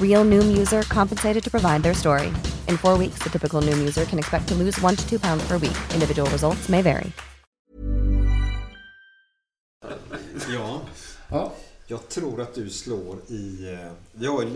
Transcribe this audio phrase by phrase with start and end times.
[0.00, 2.26] Real Noom user compensated to provide their story.
[2.68, 5.48] In four weeks, the typical Noom user can expect to lose one to two pounds
[5.48, 5.76] per week.
[5.94, 7.12] Individual results may vary.
[10.52, 10.80] Ja,
[11.30, 11.52] Ja.
[11.86, 13.76] jag tror att du slår i...
[14.12, 14.48] Vi har ju,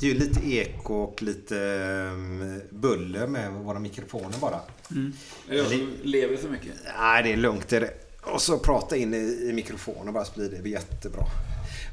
[0.00, 4.60] det är ju lite eko och lite eh, buller med våra mikrofoner bara.
[5.48, 6.72] Är jag som lever för mycket?
[6.98, 7.68] Nej, det är lugnt.
[7.68, 7.92] Det är det.
[8.22, 11.24] Och så prata in i, i mikrofonen bara så blir det jättebra.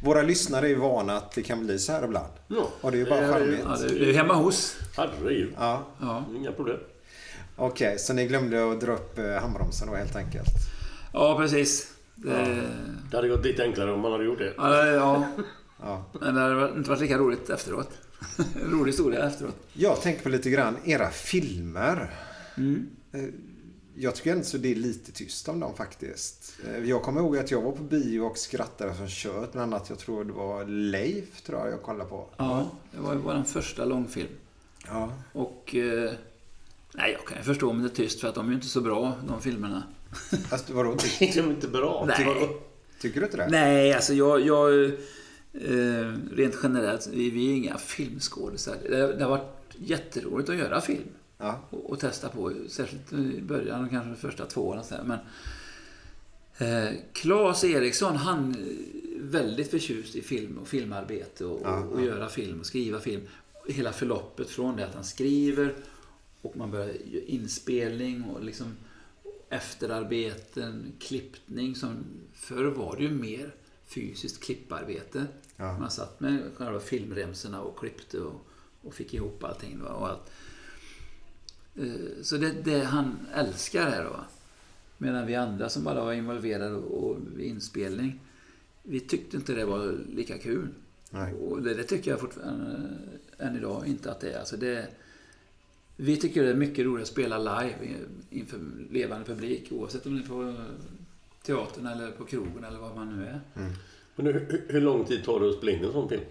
[0.04, 2.34] Våra lyssnare är ju vana att det kan bli så här ibland.
[2.48, 2.70] Ja.
[2.82, 3.60] Och det är ju bara charmigt.
[3.66, 4.76] Ja, det är hemma hos.
[4.98, 5.54] Herregud.
[5.58, 6.26] Ja, Ja.
[6.36, 6.78] Inga problem.
[7.56, 8.00] okej.
[8.00, 10.50] så ni glömde att dra upp eh, handbromsen då helt enkelt.
[11.14, 11.94] ja, precis.
[12.16, 12.62] Det,
[13.12, 14.54] Det hade gått lite enklare om man hade gjort det.
[14.58, 14.70] ja.
[14.70, 15.28] det- ja.
[15.84, 16.06] Ja.
[16.22, 17.90] Men det hade inte varit lika roligt efteråt.
[18.72, 19.56] Rolig historia efteråt.
[19.74, 22.10] Jag tänker på lite grann era filmer.
[22.58, 22.90] Mm.
[24.02, 26.54] Jag tycker ändå så det är lite tyst om dem faktiskt.
[26.68, 29.52] Eh, Jag kommer ihåg att jag var på bio och skrattade som kött.
[29.54, 32.28] Bland annat, jag tror det var Leif, tror jag jag kollade på.
[32.38, 34.30] Ja, det var ju vår första långfilm.
[34.88, 35.14] Ja.
[35.34, 35.76] Och...
[35.76, 36.12] Eh,
[36.94, 38.68] nej, jag kan ju förstå om det är tyst för att de är ju inte
[38.68, 39.84] så bra, de filmerna.
[40.52, 40.96] Alltså, vadå?
[40.96, 42.06] Ty- Det är liksom inte bra.
[42.08, 42.50] Nej.
[43.02, 43.48] Tycker du inte det?
[43.50, 44.42] Nej, alltså jag...
[44.42, 44.84] jag
[45.54, 48.76] eh, rent generellt, vi, vi är inga filmskådisar.
[48.90, 51.04] Det, det har varit jätteroligt att göra film.
[51.42, 51.60] Ja.
[51.70, 52.54] och, och testa på.
[52.68, 54.84] Särskilt i början, kanske de första två åren.
[55.04, 55.20] Men
[56.58, 62.02] eh, Claes Eriksson, han är väldigt förtjust i film och filmarbete och, Ja, och, och
[62.02, 63.22] göra film och skriva film.
[63.68, 65.76] Hela förloppet från det att han skriver
[66.42, 68.76] och man börjar göra inspelning och liksom
[69.50, 71.76] efterarbeten, klippning.
[71.76, 75.26] Som, förr var det ju mer fysiskt klipparbete.
[75.56, 75.78] Ja.
[75.78, 78.48] Man satt med själva filmremsorna och klippte och,
[78.82, 79.80] och fick ihop allting.
[79.84, 79.90] Va?
[79.90, 80.32] Och allt.
[81.80, 84.20] Eh, Så det, det han älskar här då.
[84.98, 88.20] Medan vi andra som bara var involverade och, inspelning,
[88.84, 90.68] vi tyckte inte det var lika kul.
[91.12, 91.34] Nej.
[91.34, 92.90] Och det, det tycker jag fortfarande
[93.38, 94.40] än idag inte att det är.
[94.40, 94.88] Alltså det,
[95.96, 97.96] vi tycker det är mycket roligt att spela live
[98.30, 98.60] inför
[98.92, 100.56] levande publik oavsett om det är på
[101.44, 103.40] teatern eller på krogen eller vad man nu är.
[104.16, 106.22] Men hur, hur lång tid tar det att spela in en sån film?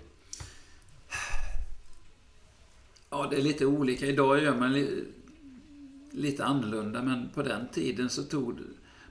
[3.10, 4.06] Ja, det är lite olika.
[4.06, 4.72] Idag gör man
[6.18, 8.58] lite annorlunda, men på den tiden så tog.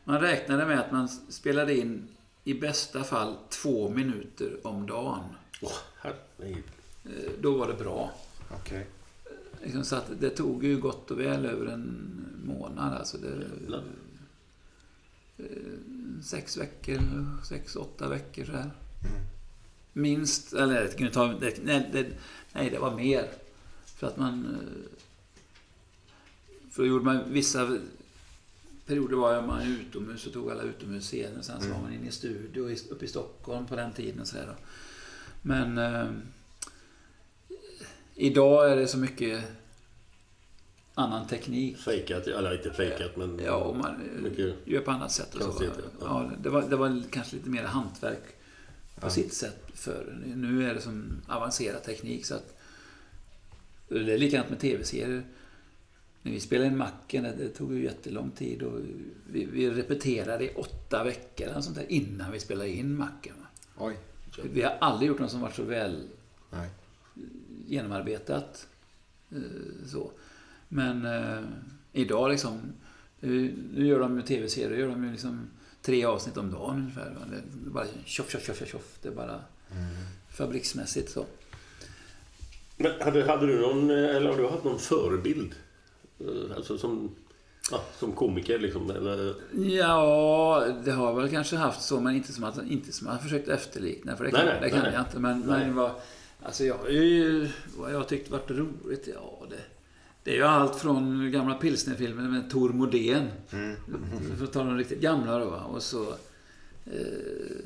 [0.04, 2.08] Man räknade med att man spelade in
[2.44, 5.24] i bästa fall två minuter om dagen.
[5.62, 6.64] Åh, herregud.
[7.06, 8.12] Eh, Då var det bra.
[8.62, 8.88] Okej.
[9.64, 12.12] Liksom så att det tog ju gott och väl över en
[12.46, 12.94] månad.
[12.94, 13.28] Alltså det,
[13.62, 13.84] Jävlar.
[15.38, 15.46] eh,
[16.24, 17.00] sex veckor,
[17.50, 18.72] sex, åtta veckor så här.
[19.94, 22.08] Minst, eller det kunde ta, det, nej, det,
[22.54, 23.30] nej, det var mer.
[23.86, 24.58] För att man...
[26.78, 27.80] För då gjorde man vissa
[28.86, 31.42] perioder var man utomhus och tog alla utomhusscener.
[31.42, 34.26] Sen så var man inne i studio uppe i Stockholm på den tiden.
[34.26, 34.56] Så där.
[35.42, 36.08] Men eh,
[38.16, 39.44] idag är det så mycket
[40.94, 41.78] annan teknik.
[41.78, 43.40] Fejkat, eller inte fejkat men...
[43.46, 45.36] Ja, och man Mycket gör på annat sätt.
[45.36, 45.64] Och så.
[45.64, 45.70] ja.
[46.00, 48.24] Ja, det, var, det var kanske lite mer hantverk
[49.00, 52.26] på sitt sätt för Nu är det som avancerad teknik.
[52.26, 52.58] så att
[53.88, 55.24] Det är likadant med tv-serier.
[56.22, 58.64] När vi spelade in Macken, det, det tog ju jättelång tid.
[58.64, 58.80] Och
[59.32, 63.34] vi, vi repeterade i åtta veckor eller sånt där, innan vi spelade in Macken.
[63.78, 63.98] Oj.
[64.44, 66.08] Vi har aldrig gjort något som varit så väl
[66.52, 66.70] Nej.
[67.68, 68.68] genomarbetat.
[69.32, 69.38] eh,
[69.86, 70.12] Så.
[70.70, 71.44] Men eh,
[71.94, 72.60] idag liksom,
[73.20, 73.54] Nu,
[73.88, 75.50] gör de ju tv-serier, gör de ju liksom
[75.82, 77.16] tre avsnitt om dagen ungefär.
[77.32, 78.98] Det är bara tjoff, tjoff, tjoff, tjoff.
[79.02, 79.42] Det är bara
[80.32, 81.26] fabriksmässigt så.
[82.78, 85.56] Men hade, hade du någon, eh, eller har du haft någon förebild?
[86.20, 87.16] Eh, Alltså som,
[87.72, 88.92] ja, som komiker liksom?
[88.92, 89.36] Eller,
[89.78, 93.22] Ja, det har jag väl kanske haft så, men inte som att inte som jag
[93.22, 95.20] försökt efterlikna, för det kan, Nej, nej, det kan nej, jag inte.
[95.20, 95.92] Men, men vad,
[96.44, 96.78] alltså jag
[97.78, 99.62] vad jag har tyckt varit roligt, ja det,
[100.24, 103.28] det är ju allt från gamla pilsnerfilmer med Tor Modén.
[104.38, 105.46] För att ta de riktigt gamla då.
[105.46, 106.02] Och så...
[106.86, 107.66] Eh,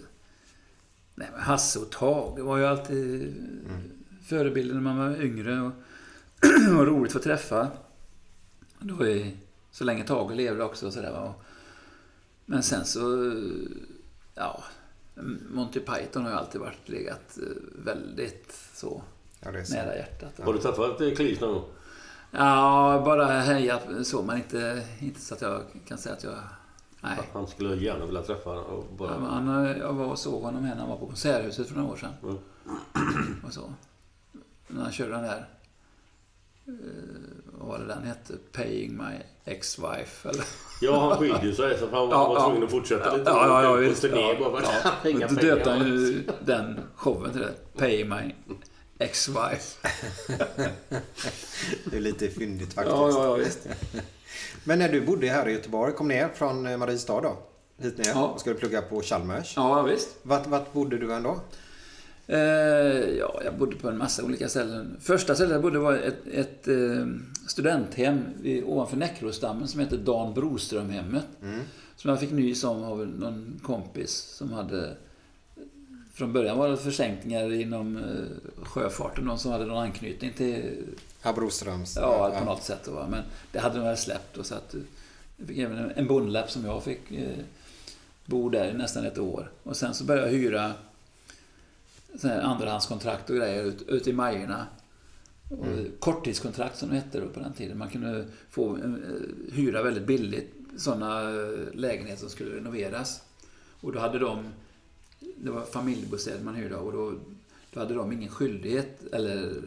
[1.15, 3.33] nej, men Hasse och Tage var ju alltid
[4.25, 5.61] förebilder när man var yngre.
[5.61, 5.71] Och,
[6.79, 7.67] och roligt att få träffa.
[8.81, 9.31] Då är,
[9.71, 11.33] så länge Tage levde också och sådär.
[12.45, 13.33] Men sen så...
[14.35, 14.63] Ja.
[15.49, 19.01] Monty Python har ju alltid varit legat eh, väldigt så
[19.39, 19.73] Ja, det är så.
[19.73, 20.39] nära hjärtat.
[20.43, 21.63] har du träffat Cleese någon gång?
[22.31, 26.33] Ja, bara heja så, men inte, inte så att jag kan säga att jag...
[27.01, 27.17] Nej.
[27.33, 29.11] Han skulle gärna vilja träffa och bara...
[29.11, 31.91] Ja, han, jag var och såg honom här när han var på Konserthuset för några
[31.91, 32.13] år sedan.
[32.23, 32.37] Mm.
[33.45, 33.73] Och så.
[34.67, 35.45] När han körde den där...
[36.67, 36.73] eh,
[37.59, 38.33] vad var det den hette?
[38.51, 39.13] Paying my
[39.45, 40.45] ex-wife, eller?
[40.81, 42.43] Ja, han skilde sig så han Ja, var ja.
[42.45, 43.29] tvungen att fortsätta lite.
[43.29, 44.03] Ja, ja, ja, visst.
[44.03, 44.63] Ja, bara
[45.03, 45.27] ja.
[45.29, 47.53] Då döpte han ju den showen till det.
[47.77, 48.35] Paying my
[48.99, 49.87] ex-wife.
[51.85, 52.95] Det är lite fyndigt faktiskt.
[52.97, 53.67] Ja, ja, ja, visst.
[54.63, 57.37] Men när du bodde här i Göteborg, kom ner från eh, Mariestad då?
[57.77, 58.27] Hit ner Ja.
[58.27, 59.53] och skulle plugga på Chalmers.
[59.55, 60.09] Ja, visst.
[60.23, 61.39] Vart, vart bodde du ändå?
[62.27, 62.37] Eh,
[63.19, 64.97] ja, jag bodde på en massa olika ställen.
[65.01, 67.05] Första stället jag bodde var ett, ett eh,
[67.47, 71.25] studenthem vid, ovanför Näckrosdammen som heter Dan Broströmhemmet.
[71.95, 74.95] Som jag fick nys om av någon kompis som hade...
[76.13, 80.83] Från början var det försänkningar inom eh, sjöfarten, någon som hade någon anknytning till
[81.23, 81.97] Ja, Broströms.
[82.01, 82.87] Ja, på något sätt.
[82.87, 83.07] Va?
[83.09, 84.37] Men det hade de väl släppt.
[84.37, 84.75] Och så att,
[85.37, 87.37] jag fick även en- bondlapp som jag fick eh,
[88.25, 89.51] bo där i nästan ett år.
[89.63, 90.71] Och sen så började jag hyra
[92.23, 94.67] andrahandskontrakt och grejer ut, ute i Majorna.
[95.49, 97.77] Och Korttidskontrakt som det hette då på den tiden.
[97.77, 98.91] Man kunde få eh,
[99.53, 101.21] hyra väldigt billigt sådana
[101.73, 103.21] lägenheter som skulle renoveras.
[103.81, 104.45] Och då hade de,
[105.19, 107.13] det var familjebostäder man hyrde av och då,
[107.73, 109.61] då hade de ingen skyldighet eller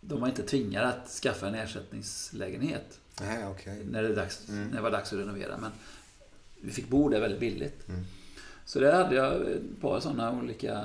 [0.00, 3.86] de var inte tvingade att skaffa en ersättningslägenhet Nej, okej.
[3.90, 5.58] när det, dags, när det var dags att renovera.
[5.58, 5.70] Men
[6.60, 7.86] vi fick bo där väldigt billigt.
[8.64, 10.84] Så där hade jag ett par sådana olika...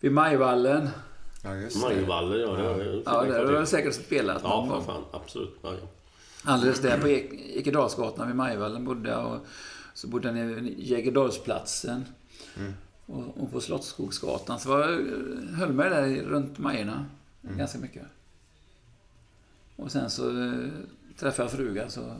[0.00, 0.88] Vid Majvallen.
[1.44, 1.80] Ja, just det.
[1.82, 2.46] Majvallen, ja.
[2.52, 4.84] Det jag Ja, där har jag säkert spelat Ja, någon för gång.
[4.84, 5.20] fan.
[5.22, 5.54] Absolut.
[5.62, 5.88] Ja, ja.
[6.44, 9.32] Alldeles där på Ek- Ekedalsgatan vid Majvallen bodde jag.
[9.32, 9.46] Och
[9.94, 12.04] så bodde jag vid Jägerdalsplatsen.
[13.06, 14.60] Och, och på Slottsskogsgatan.
[14.60, 14.98] Så jag eh,
[15.54, 17.04] höll mig där runt Majorna
[17.42, 18.02] ganska mycket.
[19.76, 20.52] Och sen så eh,
[21.18, 22.16] träffade jag frugan så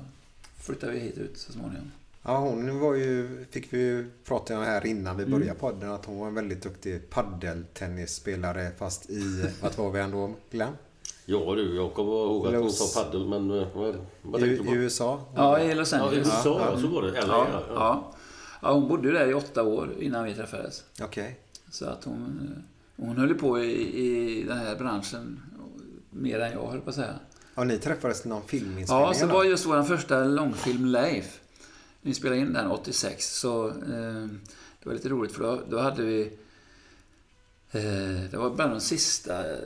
[0.60, 1.90] flyttade vi hit ut så småningom.
[2.28, 5.38] Ja, hon var ju, fick vi ju prata om här innan vi Mm.
[5.38, 10.34] började podden, att hon var en väldigt duktig paddeltennisspelare fast i, vart var vi ändå
[10.50, 10.72] Glenn?
[11.24, 14.64] Ja du, jag kommer ihåg att hon sa paddel, men eh, vad, vad I, tänkte
[14.64, 14.82] du I på?
[14.82, 15.20] USA?
[15.36, 16.26] Ja, i Los Ja, i Angeles.
[16.28, 17.08] USA, ja, så var det.
[17.08, 17.74] Eller, Ja, ja, ja.
[17.74, 18.12] ja.
[18.62, 20.84] ja, hon bodde där i åtta år innan vi träffades.
[21.02, 21.38] Okej.
[21.70, 22.52] Så att hon,
[22.98, 25.40] eh, hon höll på i, i den här branschen
[26.10, 27.14] mer än jag höll på att säga.
[27.54, 29.06] Och ni träffades i någon filminspelning?
[29.06, 31.40] Ja, så var just vår första långfilm Leif.
[32.08, 34.26] Vi spelade in den 86, så eh,
[34.80, 36.20] det var lite roligt för då, då hade vi...
[37.70, 39.58] Eh, det var bland de sista eh,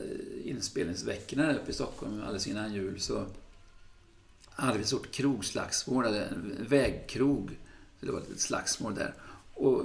[0.44, 3.26] inspelningsveckorna uppe i Stockholm, alldeles innan jul, så
[4.50, 7.58] hade vi ett stort krogslagsmål, eller en vägkrog.
[8.00, 9.14] Så det var ett slagsmål där.
[9.54, 9.84] Och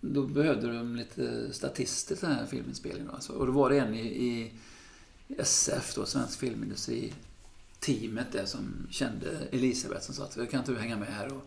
[0.00, 3.10] då behövde de lite statister till den här filminspelningen.
[3.10, 3.32] Alltså.
[3.32, 4.52] Och då var det en i, i
[5.38, 7.12] SF, då, Svensk Filmindustri,
[7.80, 11.42] teamet där som kände Elisabeth som sa att kan inte du hänga med här och,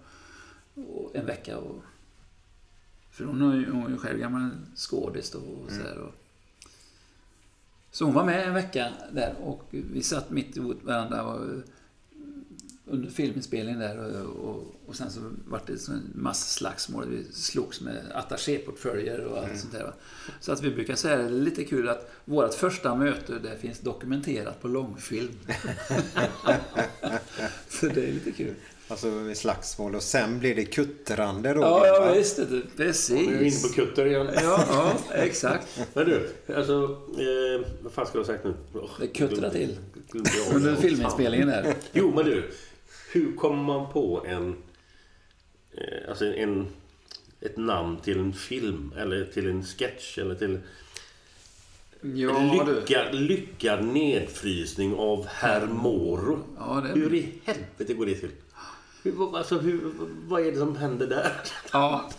[0.75, 1.83] och en vecka och
[3.11, 6.13] för hon är ju, hon är ju själv gammal skådis och så här, och,
[7.91, 11.63] Så hon var med en vecka där och vi satt mitt emot varandra och,
[12.91, 17.05] under filminspelningen där och, och, och sen så var det en massa slagsmål.
[17.09, 19.83] Vi slogs med attachéportföljer och allt sånt där.
[19.83, 19.93] va.
[20.39, 23.57] Så att vi brukar säga att det är lite kul att vårt första möte det
[23.61, 25.31] finns dokumenterat på långfilm.
[27.69, 28.53] så det är lite kul.
[28.87, 31.61] Alltså slagsmål och sen blir det kuttrande då.
[31.61, 32.37] Ja, ja visst.
[32.37, 33.61] det- Nu är vi inne Precis.
[33.61, 34.29] på kutter igen.
[34.33, 35.67] Ja, ja, exakt.
[35.93, 36.73] Men du, alltså...
[37.17, 38.79] Eh, vad fan skulle jag ha sagt nu?
[38.79, 39.77] Oh, Det kuttrar till.
[40.53, 41.75] Under filminspelningen där.
[41.93, 42.51] Jo, men du.
[43.11, 44.55] Hur kommer man på en...
[45.73, 46.67] Eh, alltså en...
[47.43, 50.59] Ett namn till en film eller till en sketch eller till...
[52.01, 56.39] Ja, lyckad, lyckad nedfrysning av herr Moro.
[56.57, 58.31] Ja, det- Hur i helvete går det till?
[59.03, 59.91] Hur, vad- alltså, hur,
[60.27, 61.31] vad är det som händer där?
[61.73, 62.09] Ja.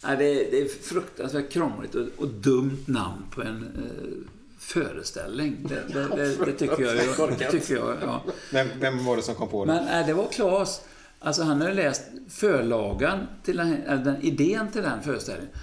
[0.00, 4.30] Det, är, det är fruktansvärt krångligt och, och dumt namn på en eh,
[4.64, 5.66] föreställning.
[5.68, 7.38] Det, det, det, det tycker jag.
[7.38, 8.22] Det tycker jag ja.
[8.52, 9.72] Vem, vem var det som kom på det?
[9.72, 10.80] Men nej, det var Claes.
[11.18, 15.54] Alltså han hade läst förlagan till den, eller den idén till den föreställningen.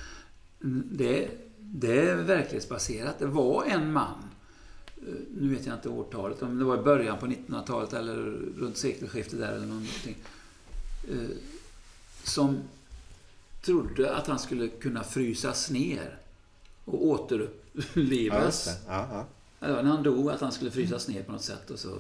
[0.92, 1.28] Det,
[1.60, 3.20] det är verklighetsbaserat.
[3.20, 4.30] Det var en man,
[4.98, 8.16] eh, nu vet jag inte årtalet, om det var i början på 1900-talet eller
[8.58, 10.16] runt sekelskiftet där eller någonting.
[12.24, 12.60] Som
[13.62, 16.18] trodde att han skulle kunna frysas ner
[16.86, 18.66] och Ja, just återupplivas.
[18.66, 18.76] det.
[18.88, 19.26] Ja, ja.
[19.68, 21.98] Eller när han dog, att han skulle frysas ner på något sätt och så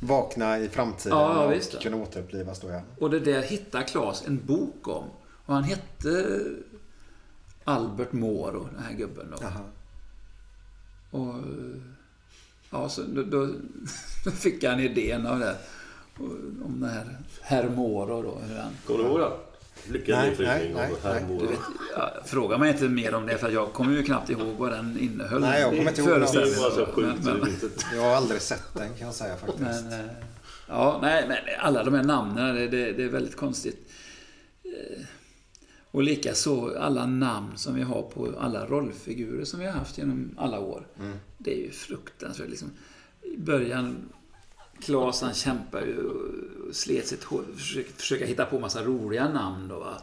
[0.00, 1.80] Vakna i framtiden Ja, ja, och visst.
[1.80, 2.80] kunna återupplivas då ja.
[2.98, 5.04] Och det där hittade Claes en bok om.
[5.46, 6.40] Och han hette
[7.64, 9.36] Albert Moro, den här gubben då.
[9.40, 9.60] Jaha.
[11.10, 11.34] Och
[12.70, 13.46] ja, så då, då,
[14.24, 15.56] då fick han idén av det.
[16.64, 18.38] Om den här herr Moro då.
[18.46, 19.30] Hur han, Kommer du ihåg det?
[19.88, 20.92] Lyckad Nej, nej,
[21.96, 24.98] av fråga mig inte mer om det för jag kommer ju knappt ihåg vad den
[25.00, 25.40] innehöll.
[25.40, 27.46] Nej, jag kommer inte ihåg så Men-.
[27.94, 29.60] Jag har aldrig sett den kan jag säga faktiskt.
[29.60, 30.06] Men, eh,
[30.68, 33.90] ja, nej, men alla de här namnen, det, det, det är väldigt konstigt.
[34.64, 35.04] Eh,
[35.90, 40.30] Och likaså alla namn som vi har på alla rollfigurer som vi har haft genom
[40.36, 40.86] alla år.
[41.38, 42.48] Det är ju fruktansvärt.
[42.48, 42.70] Liksom.
[43.22, 44.08] I början,
[44.84, 49.68] Claes han kämpar ju och slet sitt hår, försöker, försöker hitta på massa roliga namn
[49.68, 49.78] då.
[49.78, 50.02] Va?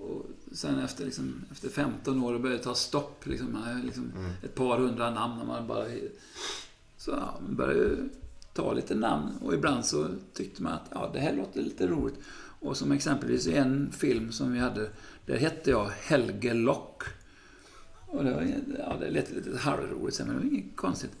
[0.00, 3.26] Och sen efter, liksom, efter 15 år började det ta stopp.
[3.26, 5.38] Liksom, man liksom Ett par hundra namn.
[5.38, 5.86] när Man bara
[6.96, 7.96] så ja, man började
[8.54, 12.18] ta lite namn och ibland så tyckte man att ja, det här låter lite roligt.
[12.60, 14.90] Och som exempelvis i en film som vi hade,
[15.26, 17.02] där hette jag Helge Lock.
[18.06, 21.12] Och det, var, ja, det lät lite halvroligt men det var inget konstigt.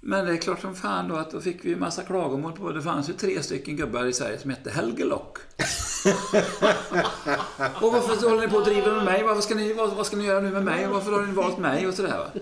[0.00, 2.72] Men det är klart som fan då att då fick vi en massa klagomål på
[2.72, 2.82] det.
[2.82, 5.38] fanns ju tre stycken gubbar i Sverige som hette Helge Lock.
[7.80, 9.22] och varför håller ni på och driver med mig?
[9.22, 10.86] Varför ska ni, vad, vad ska ni göra nu med mig?
[10.86, 11.86] Varför har ni valt mig?
[11.86, 12.40] Och sådär va.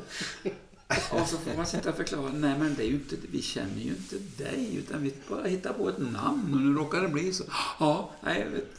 [1.10, 2.32] Och så får man sitta och förklara.
[2.34, 4.76] Nej, men det är ju inte, vi känner ju inte dig.
[4.76, 7.44] Utan vi bara hittar på ett namn och nu råkar det bli så.
[7.80, 8.70] Ja, nej, jag vet.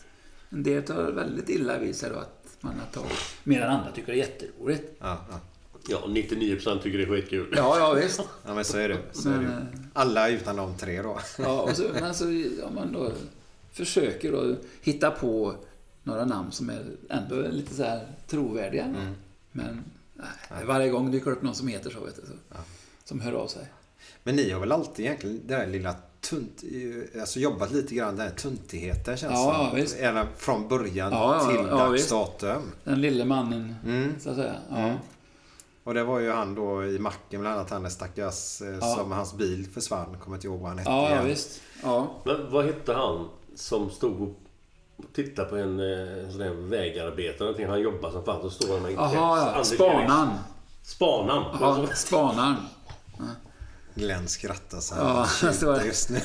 [0.50, 3.18] En del tar väldigt illa vid sig då att man har tagit.
[3.44, 4.98] Medan andra tycker det är jätteroligt.
[5.00, 5.40] Ja, ja.
[5.90, 7.54] Ja, 99% tycker det är skitkul.
[7.58, 8.22] Ja, ja visst.
[8.46, 8.98] ja men så är det.
[9.12, 9.52] Så är Men, det.
[9.52, 9.62] eh,
[9.94, 11.20] Alla utan de tre då.
[11.40, 12.26] Ja, och så, men så,
[12.68, 13.12] om man då
[13.72, 15.56] försöker då hitta på
[16.04, 18.96] några namn som är ändå lite så här trovärdiga.
[19.52, 22.22] Men nej, varje gång dyker det upp någon som heter så, vet du.
[22.22, 22.58] Så,
[23.04, 23.66] Som hör av sig.
[24.24, 26.64] Men ni har väl alltid egentligen det där lilla tunt,
[27.20, 29.82] alltså jobbat lite grann den här tuntigheten känns Ja, som.
[29.82, 29.96] visst.
[30.00, 32.62] Även från början Ja, ja, till ja, dags datum.
[32.84, 34.14] Den lille mannen, Mm.
[34.20, 34.56] så att säga.
[34.70, 34.78] Ja.
[34.78, 34.98] Mm.
[35.88, 38.96] Och det var ju han då i macken bland annat, han är stackars eh, Ja.
[38.96, 40.18] som hans bil försvann.
[40.24, 41.26] Kommer inte ihåg vad han hette Ja, ja, igen.
[41.26, 41.62] visst.
[41.84, 42.08] Ja.
[42.24, 44.36] Men vad hette han som stod och
[45.16, 47.66] tittade på en eh, sån där vägarbetare?
[47.68, 48.42] Han jobbar som fan.
[48.42, 48.98] Så står han med en
[49.56, 49.70] keps.
[49.70, 50.30] Spanaren.
[50.84, 51.44] Spanaren.
[51.62, 52.56] Ja, spanaren.
[53.98, 55.46] Glenn skrattar så Ja, här.
[55.48, 56.20] han står- just nu.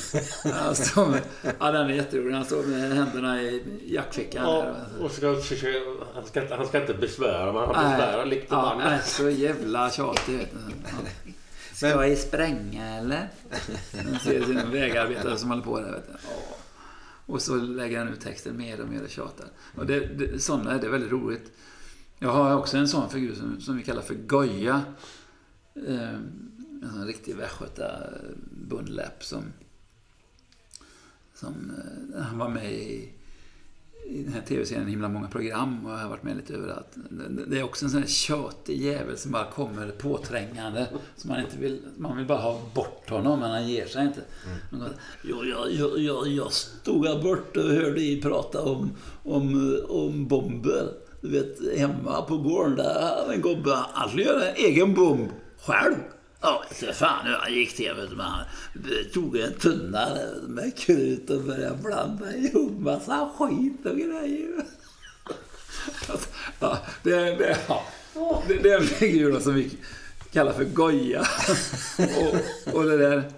[0.53, 1.21] Han står med,
[1.59, 2.35] ja, den är jätterolig.
[2.35, 4.45] Han står med händerna i jackfickan.
[4.45, 7.97] Ja, och ska han, ska, inte- han ska inte besvära, men han Nej.
[7.97, 10.37] besvärar likt Ja, nej, så jävla tjatig.
[10.39, 10.49] vet.
[10.85, 10.91] Ja.
[11.75, 13.29] Ska jag i spränga eller?
[14.11, 15.91] Man ser sina vägarbetare som håller på där.
[15.93, 16.13] Vet du.
[16.29, 16.57] Ja.
[17.27, 19.47] Och så lägger han ut texten mer och mer och tjatar.
[19.77, 21.53] Och det, det, sådana är det väldigt roligt.
[22.19, 24.83] Jag har också en sån figur som, som vi kallar för Goja.
[25.89, 26.19] Eh,
[26.83, 27.91] en sån riktig västgöta
[28.51, 29.43] bundläpp som,
[31.35, 31.73] som
[32.17, 33.13] eh, han var med i
[34.07, 36.87] i den här tv-serien himla många program och har varit med lite överallt.
[37.11, 40.87] Det- Det är också en sån här tjatig jävel som bara kommer påträngande.
[41.17, 44.21] Som man inte vill, man vill bara ha bort honom men han ger sig inte.
[45.23, 48.91] "Jo, jag, jag, jag, jag stod här borta och hörde er prata om,
[49.23, 50.89] om, om bomber.
[51.21, 55.29] Du vet, hemma på gården där hade en gubbe, han skulle göra en egen bomb
[55.67, 55.95] själv.
[56.43, 57.95] Ja, vet fan hur han gick till.
[58.17, 58.45] Men han
[59.13, 60.09] tog en tunna
[60.49, 64.65] med krut och började blanda ihop massa skit och grejer.
[66.61, 69.71] Ja, det, det, ja, det, det är en figur som vi
[70.33, 71.27] kallar för Goja.
[71.99, 73.33] och, och det där,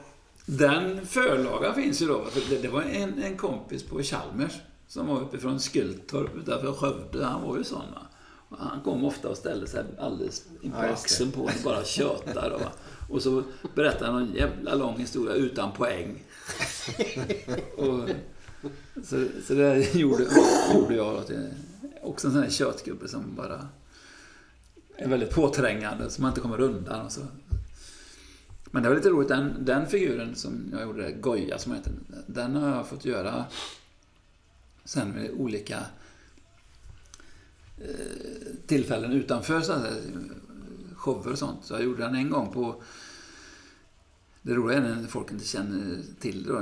[0.47, 2.25] den förlagan finns ju då.
[2.25, 4.53] För det, det var en, en kompis på Chalmers
[4.89, 7.25] som var uppifrån Skultorp utanför Skövde.
[7.25, 7.83] Han var ju sån.
[7.95, 8.07] Va?
[8.59, 10.77] Han kom ofta och ställde sig alldeles det.
[10.77, 12.69] axeln på och bara tjötade.
[13.09, 13.43] Och så
[13.75, 16.23] berättade han en jävla lång historia utan poäng.
[17.77, 18.09] Och,
[19.05, 20.27] så, så det gjorde,
[20.75, 21.15] gjorde jag.
[21.15, 21.25] Jag
[22.03, 23.69] också en sån här tjötgubbe som bara
[24.97, 27.07] är väldigt påträngande så man inte kommer undan.
[27.07, 27.21] Och så.
[28.71, 31.93] Men det var lite roligt, den, den figuren som jag gjorde, Goya som heter,
[32.27, 33.45] den har jag fått göra
[34.85, 35.79] sen med olika
[37.79, 39.93] eh, tillfällen utanför så här,
[41.05, 41.59] shower och sånt.
[41.63, 42.83] Så jag gjorde den en gång på
[44.43, 46.53] det roliga är när folk inte känner till det.
[46.53, 46.61] då,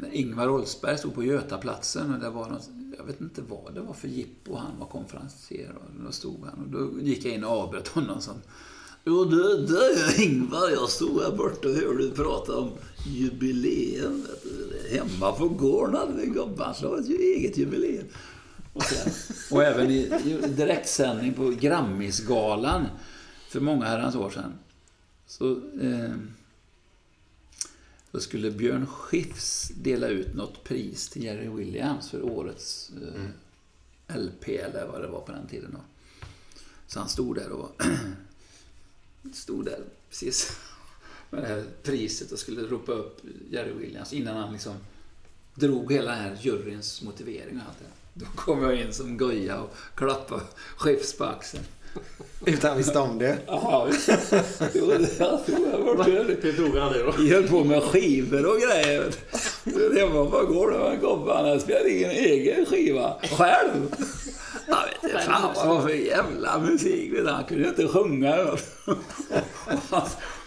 [0.00, 3.80] när Ingvar Oldsberg stod på Götaplatsen och det var något, jag vet inte vad det
[3.80, 7.44] var för jippo han var konferencier och då stod han och då gick jag in
[7.44, 8.34] och avbröt honom som
[9.04, 10.70] Jo du, du Ingvar.
[10.70, 12.70] Jag stod här borta och hörde du prata om
[13.06, 14.26] jubileum.
[14.90, 18.06] Hemma på gården hade vi gubben slagit ett eget jubileum.
[18.72, 19.12] Och, sen,
[19.50, 22.86] och även i, i direktsändning på Grammisgalan
[23.48, 24.58] för många herrans år sedan.
[25.26, 25.50] Så,
[25.80, 26.14] eh,
[28.10, 34.48] då skulle Björn Skifs dela ut något pris till Jerry Williams för årets eh, LP
[34.48, 35.70] eller vad det var på den tiden.
[35.72, 35.80] Då.
[36.86, 37.82] Så han stod där och
[39.32, 40.56] stod där precis
[41.30, 44.74] med det här priset och skulle ropa upp Jerry Williams innan han liksom
[45.54, 48.20] drog hela den här juryns motivering och allt det.
[48.20, 50.42] Då kom jag in som Goja och klappade
[50.76, 51.64] Skifs på axeln.
[52.44, 53.38] Utan han visste om det.
[53.46, 53.88] Ja,
[54.74, 56.36] jo, det var det.
[56.42, 57.12] Hur drog han det då?
[57.18, 59.10] Vi höll på med skivor och grejer.
[59.98, 63.96] Hemma på gården var en gubbe, han spelade in en egen skiva själv.
[64.68, 67.12] Jag vet inte fan vad det var för jävla musik.
[67.26, 68.36] Han kunde ju inte sjunga.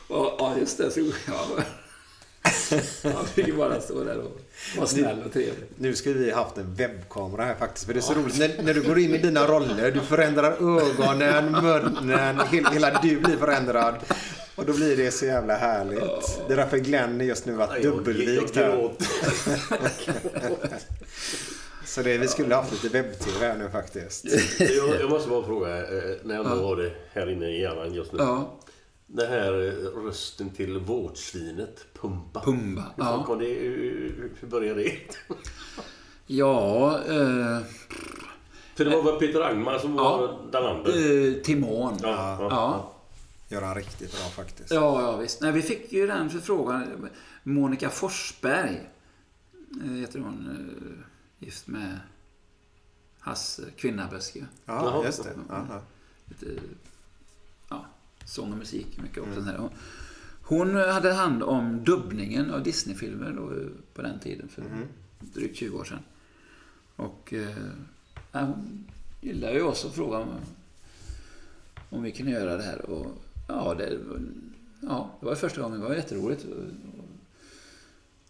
[0.09, 0.91] Ja, just det.
[0.91, 1.45] Så, ja,
[3.03, 4.41] han fick bara stå där och
[4.77, 5.63] vara snäll och trevlig.
[5.77, 7.85] Nu skulle vi haft en webbkamera här faktiskt.
[7.85, 9.91] För det är så roligt när, när du går in i dina roller.
[9.91, 13.95] Du förändrar ögonen, munnen, he- hela du blir förändrad.
[14.55, 16.41] Och då blir det så jävla härligt.
[16.47, 18.91] Det är därför Glenn just nu varit dubbelvikt här.
[21.85, 24.25] Så det, vi skulle haft lite webb-tv här nu faktiskt.
[24.59, 25.83] jag, jag måste bara fråga, eh,
[26.23, 28.19] när jag ändå har det här inne i hjärnan just nu.
[28.19, 28.59] Ja,
[29.11, 32.41] Den här eh, rösten till vårtsvinet, Pumba.
[32.43, 32.81] Pumba.
[32.95, 34.97] Hur, Ja, kom det, hur, hur började det?
[36.27, 37.59] ja eh,
[38.75, 40.39] För det var väl Peter Angmar som var Ja.
[40.51, 40.91] Dalander?
[41.37, 41.97] eh, Timon.
[42.01, 42.47] Ja, ja.
[42.49, 42.93] Ja.
[43.55, 44.71] Gör han riktigt bra faktiskt.
[44.71, 45.41] Ja, ja visst.
[45.41, 47.09] Nej, vi fick ju den förfrågan.
[47.43, 48.89] Monica Forsberg
[49.83, 50.49] eh, heter hon.
[50.49, 51.99] eh, Gift med
[53.19, 54.39] Hasse Kvinnaböske.
[54.65, 55.05] Ja, Jaha.
[55.05, 55.29] just det.
[55.29, 56.61] Lite, ja,
[58.29, 59.41] sång och musik mycket också.
[59.41, 59.69] här.
[60.41, 64.63] Hon hade hand om dubbningen av Disneyfilmer då, eh, på den tiden, för
[65.19, 65.99] drygt 20 år sedan.
[66.95, 67.55] Och eh,
[68.31, 68.85] hon
[69.21, 70.29] gillade ju oss och frågade om,
[71.89, 72.89] om vi kunde göra det här.
[72.89, 73.07] Och,
[73.47, 73.99] ja, det,
[74.81, 75.79] ja, det var första gången.
[75.79, 76.45] Det var jätteroligt.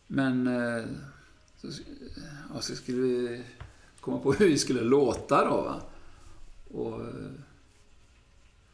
[0.07, 0.85] Men eh,
[1.57, 1.67] så,
[2.53, 3.43] ja, så skulle vi
[3.99, 5.62] komma på hur vi skulle låta då.
[5.62, 5.81] Va?
[6.71, 7.31] Och, eh,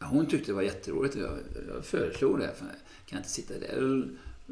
[0.05, 1.15] hon tyckte det var jätteroligt.
[1.15, 1.37] Jag,
[1.75, 2.51] jag föreslog det.
[2.57, 4.03] För jag kan inte sitta där och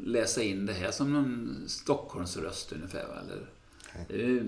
[0.04, 3.06] läsa in det här som någon Stockholmsröst ungefär.
[3.08, 3.14] Va?
[3.24, 3.46] Eller,
[4.08, 4.42] det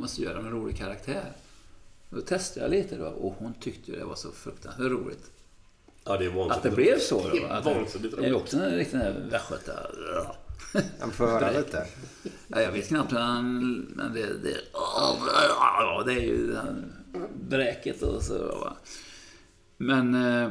[0.00, 1.32] måste göra en rolig karaktär.
[2.10, 5.30] Då testade jag lite då och hon tyckte det var så fruktansvärt roligt.
[6.04, 6.50] Ja, det är.
[6.52, 7.46] Att det blev så Det då.
[7.46, 8.42] är Att vansinnigt det är roligt.
[8.42, 8.98] också en riktig
[9.30, 9.72] västgöta...
[11.00, 11.86] Han får höra lite.
[12.48, 13.74] Ja, jag vet knappt hur han...
[13.94, 14.56] Men det, det,
[16.06, 16.56] det är ju
[17.48, 18.38] bräket och så.
[18.38, 18.76] Va?
[19.82, 20.50] Men eh,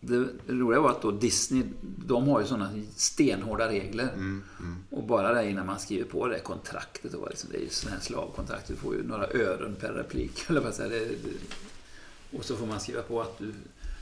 [0.00, 1.62] det, det roliga var att då Disney,
[2.06, 4.12] de har ju sådana stenhårda regler.
[4.90, 8.00] Och bara det innan man skriver på det kontraktet, då, liksom, det är ju sådana
[8.00, 8.68] slavkontrakt.
[8.68, 10.44] Du får ju några ören per replik.
[10.48, 13.54] Eller vad säger det, det, och så får man skriva på att du,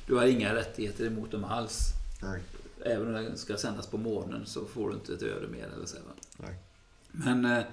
[0.07, 1.81] du har inga rättigheter emot dem alls.
[2.23, 2.43] Nej.
[2.85, 5.69] Även om det ska sändas på morgonen så får du inte ett öre mer.
[5.77, 6.13] Eller så, va?
[7.13, 7.65] Men eh,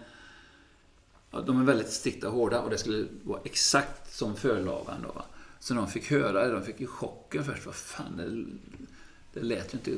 [1.31, 5.01] ja, de är väldigt strikta och hårda och det skulle vara exakt som förlagan.
[5.03, 5.25] Då, va?
[5.65, 7.65] Så de fick höra det, de fick ju chocken först.
[7.65, 8.45] Vad fan, det,
[9.39, 9.91] det lät ju inte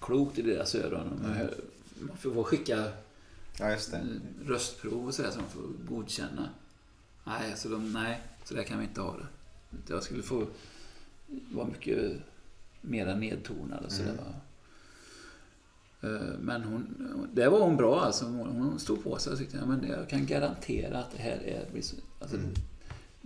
[0.00, 1.20] klokt i deras öron.
[1.22, 1.54] Man, hör,
[2.00, 2.84] man får skicka
[3.58, 3.76] Ja,
[4.44, 6.48] röstprov och sådär som de får godkänna.
[7.24, 9.26] Nej, så de, nej, så där kan vi inte ha det.
[9.92, 10.46] Jag skulle få
[11.52, 12.12] vara mycket
[12.80, 14.14] mera nedtonad och sådär.
[14.16, 14.34] va.
[16.08, 16.96] Eh, Men hon,
[17.32, 18.24] det var hon bra alltså.
[18.24, 21.66] Hon stod på sig och tyckte, ja, men jag kan garantera att det här är...
[22.20, 22.36] Alltså,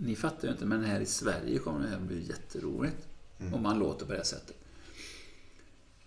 [0.03, 3.07] Ni fattar ju inte, men här i Sverige kommer det här bli jätteroligt.
[3.53, 4.55] Om man låter på det här sättet.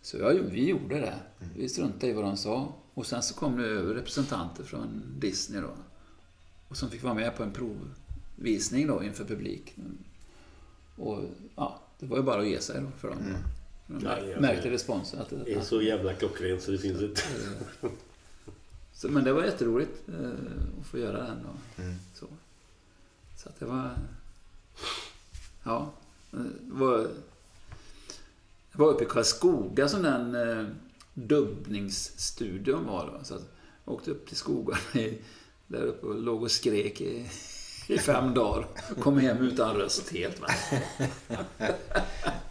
[0.02, 1.14] Så ja, vi gjorde det.
[1.56, 2.74] Vi struntade i vad de sa.
[2.94, 5.70] Och sen så kom det över representanter från Disney då.
[6.68, 9.74] Och som fick vara med på en provvisning då inför publik.
[10.96, 11.24] Och
[11.56, 13.18] ja, det var ju bara att ge sig då för dem.
[13.86, 15.20] De Ja, ja, märkte responsen.
[15.20, 17.24] Att det, är så jävla klockrent så det finns ett...
[18.92, 20.30] så, men det var jätteroligt eh,
[20.80, 21.46] att få göra den.
[21.46, 21.80] Och,
[22.14, 22.26] så.
[23.36, 23.90] Så att det var...
[25.62, 25.92] Ja.
[26.30, 26.98] Det var
[28.72, 30.66] Jag var uppe i Karlskoga som den eh,
[31.14, 33.06] dubbningsstudion var.
[33.06, 33.24] Då.
[33.24, 35.18] Så att jag åkte upp till skogarna i,
[35.66, 37.30] där uppe och låg och skrek i,
[37.86, 38.66] i fem dagar.
[39.00, 40.40] Kom hem utan röst helt.
[40.40, 40.48] Va?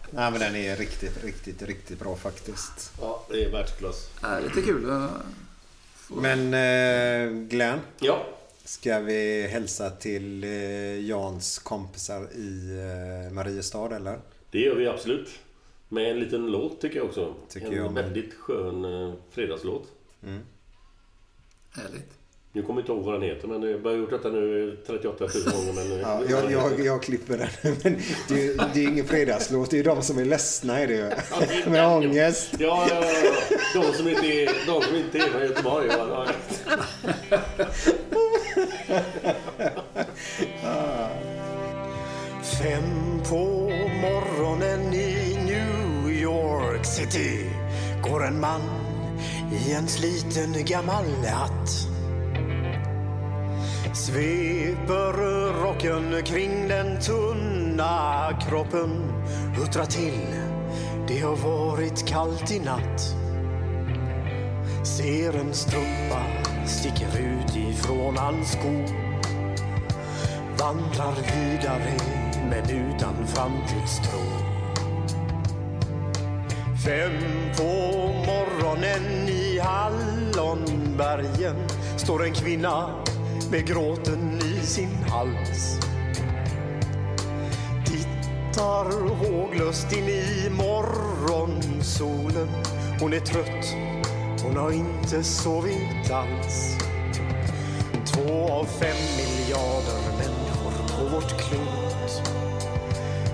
[0.09, 2.93] Nej, men den är riktigt, riktigt, riktigt bra faktiskt.
[3.01, 4.09] Ja, det är världsklass.
[4.21, 4.91] Ja, lite kul.
[4.91, 5.11] att
[6.09, 8.25] Men eh, Glenn, Ja,
[8.65, 12.79] ska vi hälsa till eh, Jans kompisar i
[13.27, 14.19] eh, Mariestad eller?
[14.51, 15.29] det gör vi absolut.
[15.89, 17.33] Med en liten låt tycker jag också.
[17.49, 19.87] Tycker en jag väldigt skön eh, fredagslåt.
[21.71, 22.09] Härligt.
[22.51, 25.23] Nu kommer jag inte ihåg vad den heter, men jag har gjort detta nu 38
[25.23, 25.73] 000 gånger.
[25.73, 27.47] Men, Ja, jag, jag, jag klipper den.
[27.83, 29.71] Men det, är- det är ingen fredagslåt.
[29.71, 31.11] Det är de som är ledsna är det ju.
[31.71, 32.49] Med ångest.
[32.59, 33.31] Ja, ja, ja,
[33.73, 33.81] ja.
[33.81, 35.87] De som inte är, de som inte är från Göteborg.
[35.89, 36.27] Ja.
[42.41, 47.49] Fem på morgonen i New York City
[48.03, 48.61] går en man
[49.51, 51.69] i en sliten gammal hatt.
[53.93, 55.13] Sveper
[55.63, 59.13] rocken kring den tunna kroppen
[59.57, 60.35] huttrar till,
[61.07, 63.15] det har varit kallt i natt.
[64.83, 68.89] Ser en strumpa sticker ut ifrån hans skog.
[70.59, 71.93] vandrar vidare
[72.49, 74.19] men utan framtidstro.
[76.85, 77.11] Fem
[77.57, 77.63] på
[78.25, 81.55] morgonen i Hallonbergen
[81.97, 83.03] står en kvinna
[83.51, 85.79] med gråten i sin hals.
[87.85, 92.49] Tittar håglöst in i morgonsolen.
[92.99, 93.75] Hon är trött,
[94.45, 96.77] hon har inte sovit alls.
[98.05, 102.21] Två av fem miljarder människor på vårt klot.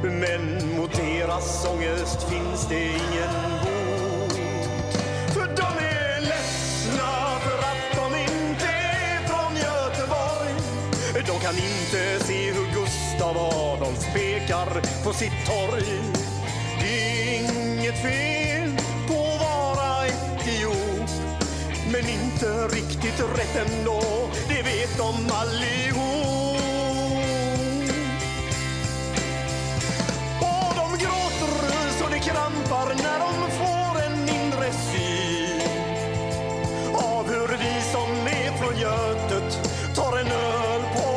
[0.03, 4.33] Men mot deras ångest finns det ingen bot.
[5.33, 10.53] För de är ledsna för att de inte är från Göteborg.
[11.27, 16.01] De kan inte se hur Gustav Adolf pekar på sitt torg.
[16.81, 18.50] Det är inget fel
[22.41, 24.01] inte riktigt rätt ändå,
[24.47, 26.61] det vet de allihop.
[30.39, 35.61] Och de gråter så det krampar när de får en inre syn
[36.93, 39.59] av hur vi som är från Götet
[39.95, 41.09] tar en öl på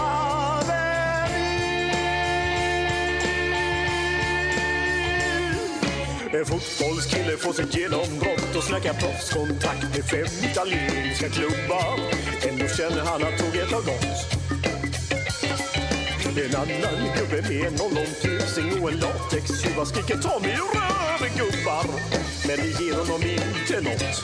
[0.00, 0.80] Avenyn.
[6.32, 12.00] En fotbollskille får sitt genombrott och snackar proffskontakt med fem italienska klubbar.
[12.48, 14.44] Ändå känner han att tåget har gått.
[16.44, 21.84] En annan gubbe med en ollontusing och en latextjuva skriker ta mig ur röven gubbar.
[22.46, 24.14] Men det ger honom inte nåt.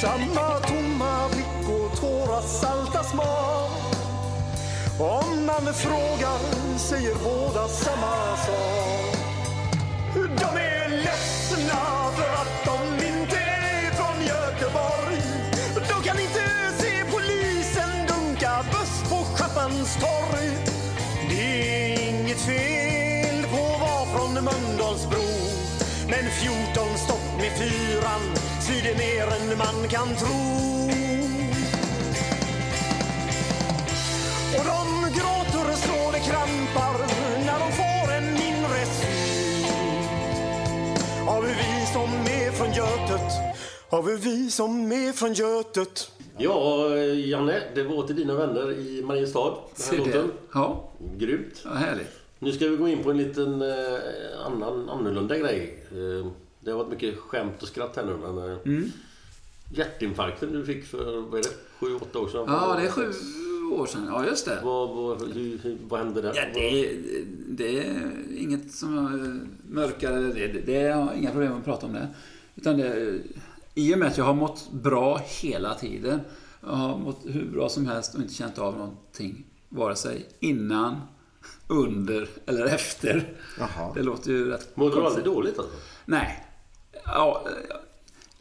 [0.00, 3.70] Samma tomma blick och tårar salta smak.
[4.98, 6.38] Om man frågar
[6.78, 9.13] säger båda samma sak.
[14.74, 15.22] Göteborg.
[15.74, 16.44] De kan inte
[16.78, 20.50] se polisen dunka buss på Schappans torg.
[21.30, 25.24] Det är inget fel på att vara från Mölndalsbro.
[26.08, 31.13] Men 14 stopp med fyran svider mer än man kan tro.
[43.94, 46.10] Av vi som är från Götet.
[46.38, 49.50] ja, Janne, det var till dina vänner i Mariestad.
[49.76, 50.12] Den Se här det.
[50.14, 50.30] låten.
[50.54, 51.60] Ja, Grymt.
[51.64, 52.10] ja, härligt.
[52.38, 53.98] Nu ska vi gå in på en liten eh,
[54.46, 55.84] annan, annorlunda grej.
[55.90, 56.26] Eh,
[56.60, 58.16] det har varit mycket skämt och skratt här nu.
[58.16, 58.90] Men, eh, Mm.
[59.74, 61.48] Hjärtinfarkten du fick för, vad är det,
[61.80, 62.44] sju, åtta år sedan?
[62.48, 63.10] Ja, det är sju
[63.74, 64.06] år sedan.
[64.08, 64.58] Ja, just det.
[64.64, 66.32] Vad, vad, hur, hur, vad hände där?
[66.36, 66.96] Ja, det, är-
[67.48, 69.38] det är inget som jag
[69.74, 70.12] mörkar.
[70.12, 72.08] Det, det, det är inga problem att prata om det.
[72.56, 73.18] Utan det,
[73.74, 76.20] I och med att jag har mått bra hela tiden.
[76.60, 79.44] Jag har mått hur bra som helst och inte känt av någonting.
[79.68, 81.00] Vare sig innan,
[81.68, 83.32] under eller efter.
[83.58, 83.92] Jaha.
[83.94, 85.74] Det låter ju rätt Mådde du aldrig dåligt alltså?
[86.04, 86.44] Nej.
[87.04, 87.46] Ja,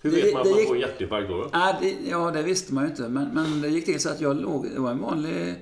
[0.02, 1.38] Hur Det- vet man att det man gick- får en hjärtinfarkt då?
[1.38, 1.50] då?
[1.54, 3.10] Ja det, ja, det visste man ju inte.
[3.10, 4.70] Men, men det gick till så att jag låg...
[4.76, 5.56] Det var en vanlig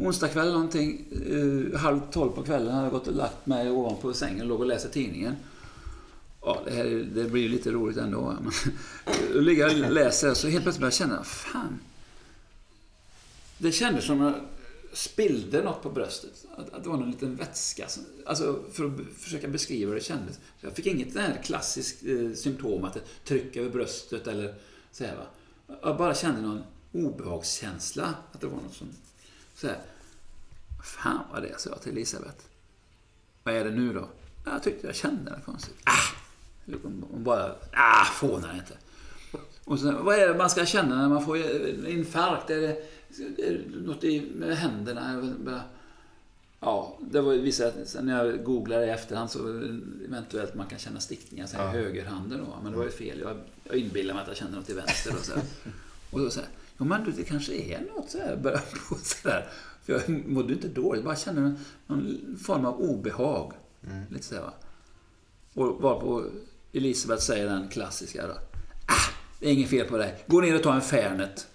[0.00, 1.04] onsdagkväll någonting.
[1.30, 4.60] Uh, halv tolv på kvällen hade jag gått och lagt mig ovanpå sängen och låg
[4.60, 5.36] och läste tidningen.
[6.42, 8.20] Ja, det, här, det blir lite roligt ändå.
[8.20, 8.36] va.
[8.42, 8.52] Men,
[9.32, 11.80] Då ligger jag och läser så helt plötsligt börjar jag känna, fan.
[13.58, 14.34] Det kändes som jag
[14.92, 16.44] spillde något på bröstet.
[16.56, 17.88] Att, att det var någon liten vätska.
[17.88, 20.38] som- Alltså för att försöka beskriva hur det kändes.
[20.60, 24.54] Jag fick inget det här klassiskt eh, symptom att det trycker över bröstet eller
[24.92, 25.26] så här va.
[25.82, 28.14] Jag bara kände någon obehagskänsla.
[28.32, 28.88] Att det var något som...
[29.54, 29.78] Så här.
[30.84, 32.36] Fan vad det är, sa jag till Elisabeth.
[33.42, 34.08] Vad är det nu då?
[34.44, 35.74] Jag tyckte jag kände det konstigt.
[35.84, 36.17] Ah!
[36.82, 38.74] Hon bara, ah, fånar inte.
[39.64, 42.50] Och sen, vad är det man ska känna när man får en infarkt?
[42.50, 42.68] Är det,
[43.46, 45.32] är det något i, med händerna?
[46.60, 49.38] Ja, det var vissa, sen när jag googlade i efterhand så
[50.04, 52.58] eventuellt man kan känna stickningar så här i högerhanden då.
[52.62, 53.20] Men det var ju fel.
[53.20, 55.42] Jag, jag inbillade mig att jag kände något i vänster och så här.
[56.10, 58.94] Och då så här, jo men du, det kanske är något så här, började på
[58.94, 59.48] så där.
[59.82, 63.52] För jag mådde inte dåligt, bara kände någon, någon form av obehag.
[64.10, 64.52] Lite så här, va.
[65.54, 66.24] Och varpå
[66.72, 68.32] Elisabeth säger den klassiska då.
[68.86, 70.24] Ah, det är inget fel på dig.
[70.26, 71.46] Gå ner och ta en Fernet.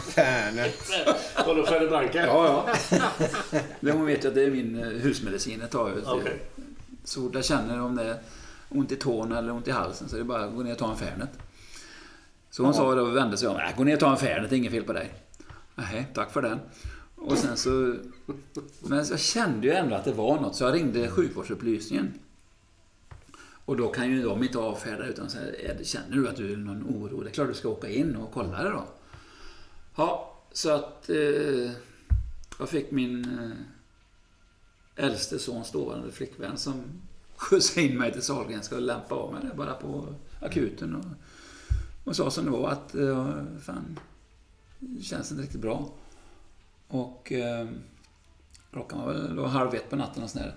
[0.00, 0.90] Fernet.
[1.46, 2.26] Vadå, Ferre Branca?
[2.26, 3.10] Ja, ja.
[3.80, 5.94] Men hon vet ju att det är min eh, husmedicin jag tar.
[6.06, 6.42] Okej.
[7.04, 8.18] Så fort jag känner om det är
[8.68, 10.78] ont i tån eller ont i halsen så är det bara att gå ner och
[10.78, 11.30] ta en Fernet.
[12.50, 13.56] Så hon sa det och vände sig om.
[13.56, 15.14] Äh, gå ner och ta en Fernet, det är inget fel på dig.
[15.74, 16.58] Nej, tack för den.
[17.16, 17.94] Och sen så...
[18.80, 22.12] Men jag kände ju ändå att det var något så jag ringde sjukvårdsupplysningen.
[23.68, 26.82] Och då kan ju de inte avfärda utan säga, känner du att du är någon
[26.82, 27.20] oro?
[27.20, 28.84] Det är klart du ska åka in och kolla det då.
[29.96, 31.70] Ja, så att eh,
[32.58, 36.82] jag fick min eh, äldste sons dåvarande flickvän som
[37.36, 40.94] skjutsade in mig till Sahlgrenska och lämpa av mig det bara på akuten.
[40.94, 41.04] Och,
[42.04, 43.98] och sa som det var att eh, fan,
[44.78, 45.90] det känns inte riktigt bra.
[46.88, 47.68] Och eh,
[48.72, 50.54] klockan var väl halv ett på natten och sådär.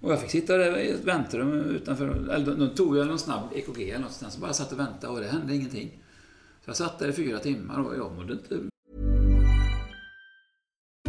[0.00, 2.30] Och jag fick sitta där i ett väntrum utanför.
[2.30, 4.32] Eller de, tog jag någon snabb EKG eller något sånt.
[4.32, 6.02] Så bara satt och väntade och det hände ingenting.
[6.64, 8.54] Så jag satt där i fyra timmar och jag mådde inte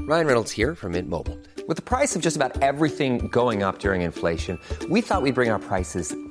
[0.10, 1.38] Ryan Reynolds här från Mint Mobile.
[1.67, 5.34] Med priset på nästan allt som går upp under inflationen, trodde vi att vi skulle
[5.34, 6.31] bring våra priser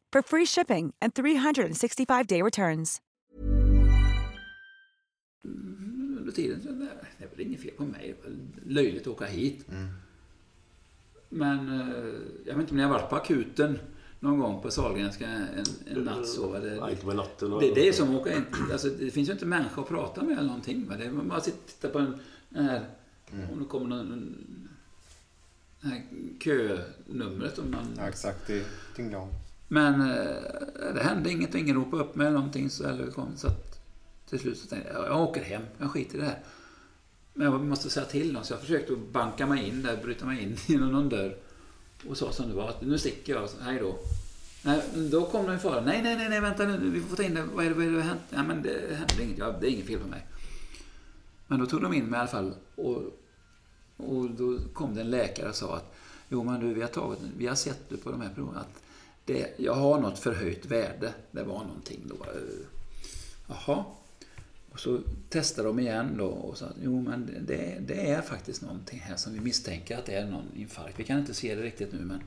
[0.11, 3.01] for free shipping and 365-day returns.
[6.21, 6.61] under tiden.
[6.63, 8.15] Så, det är väl inget fel på mig.
[8.25, 8.31] Är
[8.73, 9.65] löjligt att åka hit.
[11.29, 11.87] Men eh,
[12.45, 13.79] jag vet inte om ni har varit på akuten
[14.19, 15.63] någon gång på Sahlgrenska en,
[15.97, 16.53] en natt så.
[16.59, 17.51] Det, Nej, inte med natten.
[17.51, 18.45] det, det är som att åka in.
[18.71, 20.87] Alltså, det finns ju inte människa att prata med eller någonting.
[20.89, 20.95] Va?
[20.97, 22.19] Det är, man bara sitter och tittar på en,
[22.49, 22.85] den här,
[23.53, 24.37] om det kommer någon,
[25.81, 26.03] det här
[26.43, 27.57] könumret.
[27.59, 28.47] Om man, Ja, exakt.
[28.47, 29.29] Det tyngde om
[29.71, 32.69] men eh, det hände inget och ingen ropade upp mig eller någonting.
[32.69, 33.79] Så, eller kom, så att
[34.29, 36.39] till slut så tänkte jag, jag åker hem, jag skiter i det här.
[37.33, 40.43] Men jag måste säga till någon, så jag försökte banka mig in där, bryta mig
[40.43, 41.35] in genom någon dörr.
[42.07, 43.99] Och sa som det var, att nu sticker jag, hej då.
[44.63, 45.81] Nej, då kom de en fara.
[45.81, 47.43] Nej, nej, nej, nej, vänta nu, vi får ta in det.
[47.53, 48.23] Vad är det, vad är det vad har hänt?
[48.29, 50.25] Ja, men det hände inget, ja, det är inget fel på mig.
[51.47, 52.53] Men då tog de in mig i alla fall.
[52.75, 53.01] Och,
[53.97, 55.95] och då kom det en läkare och sa att
[56.29, 58.81] Jo men du, vi har, tagit, vi har sett du på de här proven att
[59.25, 61.13] det, jag har något förhöjt värde.
[61.31, 62.25] Det var någonting då.
[63.47, 63.85] Jaha.
[64.71, 68.61] Och så testade de igen då och sa att jo men det, det är faktiskt
[68.61, 70.99] någonting här som vi misstänker att det är någon infarkt.
[70.99, 72.23] Vi kan inte se det riktigt nu men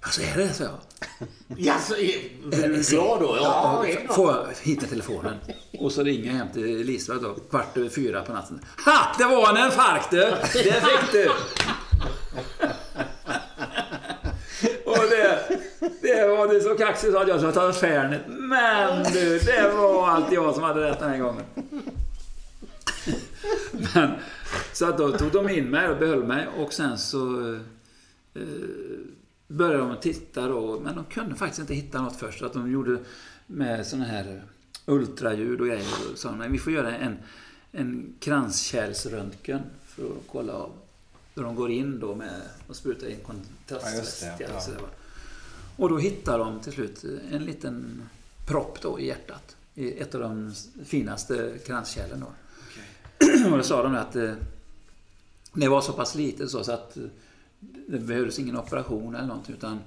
[0.00, 0.62] Alltså är det så?
[0.62, 1.28] jag.
[1.58, 3.36] Ja, så är, du glad då?
[3.36, 4.14] Ja, bra.
[4.14, 5.36] Får jag hitta telefonen.
[5.78, 8.60] Och så ringer jag hem till Elisabeth då, kvart över fyra på natten.
[8.84, 9.14] Ha!
[9.18, 10.16] Det var en infarkt du!
[10.52, 11.30] Det fick du!
[14.84, 15.04] Och
[16.48, 18.22] det, det är så kaxigt så att jag sa ta Fernet.
[18.26, 21.44] Men du, det var allt jag som hade rätt den här gången.
[23.94, 24.10] Men,
[24.72, 27.52] så att då tog de in mig och behöll mig och sen så
[28.34, 28.42] eh,
[29.46, 30.80] började de titta då.
[30.80, 32.38] Men de kunde faktiskt inte hitta något först.
[32.38, 32.98] Så att de gjorde
[33.46, 34.42] med såna här
[34.86, 35.86] ultraljud och grejer.
[36.12, 37.16] Och sa, men vi får göra en,
[37.72, 40.72] en kranskärlsröntgen för att kolla av.
[41.34, 44.36] Då de går in då med och sprutar in kontrastvätska.
[44.38, 44.88] Ja.
[45.78, 48.08] Och då hittar de till slut en liten
[48.46, 49.56] propp då i hjärtat.
[49.74, 52.26] I ett av de finaste kranskärlen då.
[53.50, 54.32] Och då sa de att eh,
[55.52, 57.02] det var så pass litet så, så att eh,
[57.88, 59.80] det behövdes ingen operation eller någonting utan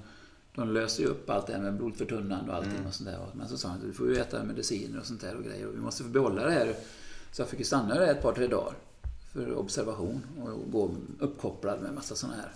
[0.54, 3.18] de löste ju upp allt det här med blodförtunnande och allting och sånt där.
[3.32, 5.66] Men så sa de att du får ju äta mediciner och sånt där och grejer
[5.66, 6.74] och vi måste behålla det här.
[7.32, 8.74] Så jag fick ju stanna där ett par, tre dagar
[9.32, 12.52] för observation och gå uppkopplad med massa såna här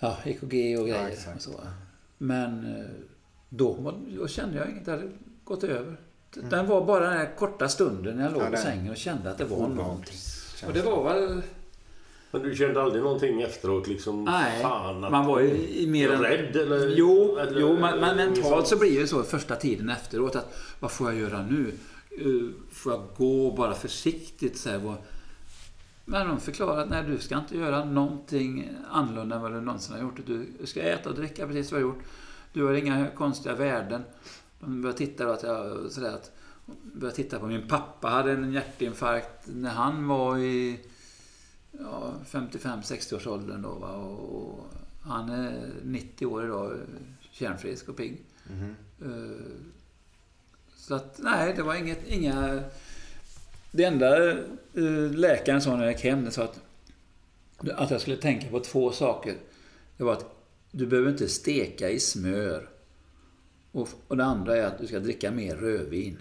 [0.00, 1.08] ja, EKG och grejer.
[1.08, 1.36] exakt.
[1.36, 1.60] och så.
[2.18, 2.84] Men eh,
[3.48, 5.10] då, då kände jag inget, det hade
[5.44, 5.96] gått över.
[6.50, 9.30] Den var bara den här korta stunden när jag låg Ja, i sängen och kände
[9.30, 9.78] att det var någonting.
[9.84, 10.64] Obehagligt.
[10.66, 11.42] Och det var väl...
[12.32, 14.24] Men du kände aldrig någonting efteråt liksom?
[14.24, 16.22] Nej, fan, att man var ju i mer än...
[16.22, 16.94] Rädd eller?
[16.96, 20.90] Jo, eller, jo men, men mentalt så blir det så första tiden efteråt att vad
[20.90, 21.72] får jag göra nu?
[22.10, 24.78] Eh, Får jag gå bara försiktigt så här?
[24.78, 24.96] vad-
[26.10, 29.94] Men de förklarar att nej, du ska inte göra någonting annorlunda än vad du någonsin
[29.94, 30.20] har gjort.
[30.26, 32.02] Du ska äta och dricka precis vad du har gjort.
[32.52, 34.02] Du har inga konstiga värden.
[34.60, 36.32] De börjar titta då att jag, sådär att,
[36.82, 40.80] börjar titta på min pappa hade en hjärtinfarkt när han var i
[41.72, 43.68] ja, 55-60 års åldern då.
[43.70, 43.92] Va?
[43.96, 44.66] Och
[45.02, 46.72] han är 90 år idag,
[47.30, 48.20] kärnfrisk och pigg.
[49.02, 49.46] Eh,
[50.76, 52.60] Så att nej, det var inget, inga...
[53.70, 56.60] Det enda eh, läkaren sa när jag gick hem, det sa att,
[57.74, 59.34] att jag skulle tänka på två saker.
[59.96, 60.24] Det var att
[60.70, 62.68] du behöver inte steka i smör.
[63.72, 66.18] Och, och det andra är att du ska dricka mer rödvin.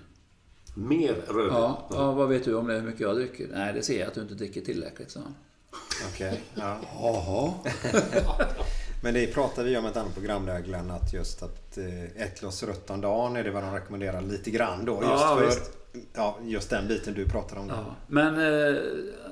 [0.76, 1.54] Mer rödvin?
[1.54, 3.48] Ja, ja, vad vet du om det, hur mycket jag dricker?
[3.54, 5.36] Nej, det ser jag att du inte dricker tillräckligt, sa han.
[6.14, 6.78] Okej, ja.
[6.94, 7.54] Jaha.
[9.04, 12.04] Men det pratar vi om i ett annat program där Glenn, att just att eh,
[12.04, 14.94] ett glas rött om dagen är det vad de rekommenderar lite grann då.
[14.94, 15.72] Just Ja, för visst.
[16.14, 17.68] Ja, just den biten du pratar om.
[17.70, 17.96] Ja.
[18.08, 18.82] Men eh,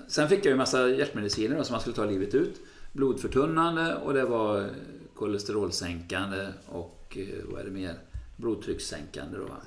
[0.08, 2.56] sen fick jag ju massa hjärtmediciner då, som man skulle ta livet ut.
[2.94, 4.70] Blodförtunnande och det var
[5.16, 7.96] kolesterolsänkande och eh, vad är det mer?
[8.38, 9.58] Blodtryckssänkande då va.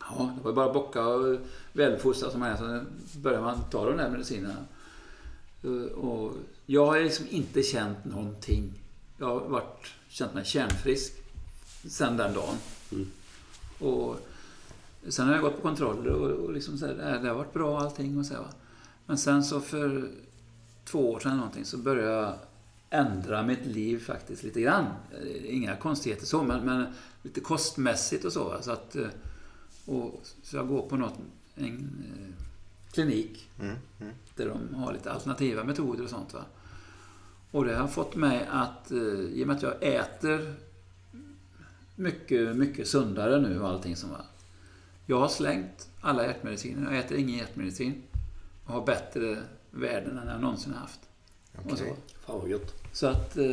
[0.00, 1.38] Ja, det var bara bocka och
[1.72, 2.56] välfostra som man är.
[3.12, 4.64] Så började man ta de där medicinerna.
[5.64, 6.32] Eh, Och
[6.66, 8.72] jag har liksom inte känt någonting.
[9.18, 11.12] Jag har varit, känt mig kärnfrisk
[11.88, 12.56] sen den dagen.
[13.78, 14.16] Och
[15.08, 17.36] sen har jag gått på kontroller och, och liksom så här, det, här, det har
[17.36, 18.48] varit bra allting och så här, va.
[19.06, 20.08] Men sen så för
[20.84, 22.34] två år sedan någonting så började jag
[22.90, 24.86] ändra mitt liv faktiskt lite grann.
[25.22, 26.86] Eh, Inga konstigheter så, men, men
[27.22, 28.44] lite kostmässigt och så.
[28.44, 28.62] va.
[28.62, 29.08] så att, eh,
[29.84, 31.18] och, så jag går på något,
[31.54, 32.44] en eh,
[32.92, 34.12] klinik Mm, mm.
[34.36, 36.34] där de har lite alternativa metoder och sånt.
[36.34, 36.44] Va?
[37.50, 40.54] Och det har fått mig att, i och med att jag äter
[41.96, 44.24] mycket, mycket sundare nu och allting som var.
[45.12, 46.92] Jag har slängt alla hjärtmediciner.
[46.92, 48.02] Jag äter ingen hjärtmedicin.
[48.64, 49.36] Och har bättre
[49.70, 51.00] värden än jag någonsin haft.
[51.64, 51.94] Okej.
[52.26, 52.74] Fan vad gött.
[52.92, 53.36] Så att...
[53.36, 53.44] Eh,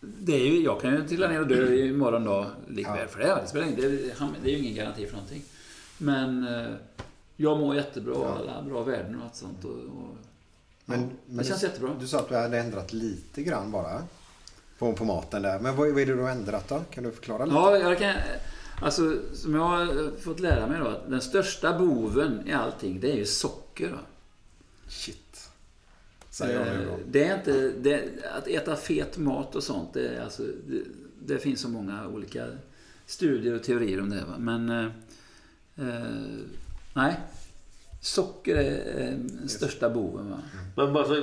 [0.00, 3.06] det är ju, jag kan ju trilla ner och dö imorgon dag likväl Ja.
[3.08, 3.38] för det.
[3.42, 3.88] Det, spelar ingen, det,
[4.42, 5.42] det är ju ingen garanti för någonting.
[5.98, 6.70] Men eh,
[7.36, 8.14] jag mår jättebra.
[8.14, 8.38] Ja.
[8.38, 9.64] Alla bra värden och allt sånt.
[9.64, 10.16] Och, och,
[10.84, 11.96] Men, ja, men det känns du, jättebra.
[12.00, 14.02] Du sa att du hade ändrat lite grann bara.
[14.78, 15.60] På, på maten där.
[15.60, 16.80] Men vad, vad är det du har ändrat då?
[16.90, 17.56] Kan du förklara lite?
[17.56, 18.14] Ja, jag kan...
[18.84, 23.12] Alltså, som jag har fått lära mig då, att den största boven i allting, det
[23.12, 23.90] är ju socker.
[23.90, 23.98] Va?
[24.88, 25.50] Shit.
[26.30, 26.98] Säger nu Eh, då.
[27.06, 27.72] Det är inte...
[27.78, 28.04] Det,
[28.36, 30.82] att äta fet mat och sånt, det, är alltså, det,
[31.26, 32.46] det finns så många olika
[33.06, 34.24] studier och teorier om det.
[34.24, 34.38] Va?
[34.38, 34.70] Men...
[34.70, 34.84] Eh,
[35.88, 36.04] eh,
[36.94, 37.20] nej.
[38.02, 40.30] Socker är eh, den största boven.
[40.30, 40.38] Va?
[40.76, 41.14] Men alltså,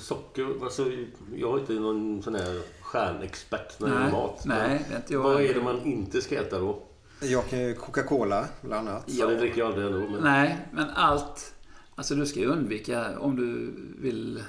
[0.00, 0.90] socker, alltså,
[1.36, 4.42] jag är inte någon sån här stjärnexpert när det gäller mat.
[4.44, 5.22] nej, det är inte jag.
[5.22, 6.82] Vad är det man inte ska äta då?
[7.24, 9.04] Jag kan ju Coca-Cola bland annat.
[9.06, 9.26] Ja.
[9.26, 9.98] Det dricker jag aldrig ändå.
[9.98, 10.22] Men...
[10.22, 11.54] Nej, men allt...
[11.94, 14.42] Alltså du ska ju undvika om du vill...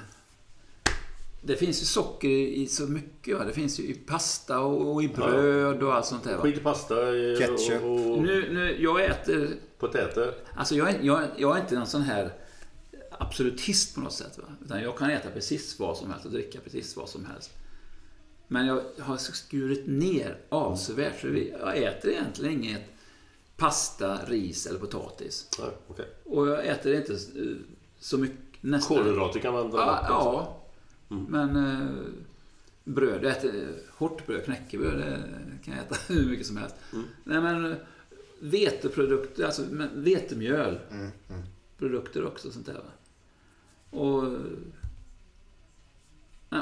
[1.42, 3.38] Det finns ju socker i så mycket.
[3.38, 3.44] Va?
[3.44, 6.36] Det finns ju i pasta och, och i bröd och allt sånt där.
[6.36, 6.42] Va?
[6.42, 7.82] Skit i pasta eh, Ketchup.
[7.82, 9.48] och, och Nu, nu, jag äter...
[9.78, 10.34] potäter.
[10.54, 12.32] Alltså jag är, jag, jag är inte någon sån här
[13.18, 14.38] absolutist på något sätt.
[14.38, 14.44] Va?
[14.64, 17.50] Utan jag kan äta precis vad som helst och dricka precis vad som helst.
[18.48, 21.20] Men jag har skurit ner avsevärt.
[21.20, 22.82] Så vi- jag äter egentligen inget
[23.56, 25.48] pasta, ris eller potatis.
[25.58, 26.06] Ja, okej.
[26.24, 27.56] Och jag äter inte eh,
[27.98, 28.96] så mycket nästan.
[28.96, 30.06] Kolhydrater kan man dra Ja,
[31.08, 31.16] ja.
[31.28, 31.56] men...
[31.56, 31.88] eh,
[32.84, 33.24] bröd.
[33.24, 36.74] Jag äter hårt bröd, knäckebröd, det kan jag äta hur mycket som helst.
[37.24, 37.76] Nej men eh,
[38.40, 39.62] veteprodukter, alltså
[39.94, 40.78] vetemjöl.
[40.90, 41.42] Mm, mm.
[41.78, 42.74] Produkter också, sånt där.
[42.74, 43.98] Va?
[43.98, 44.22] Och...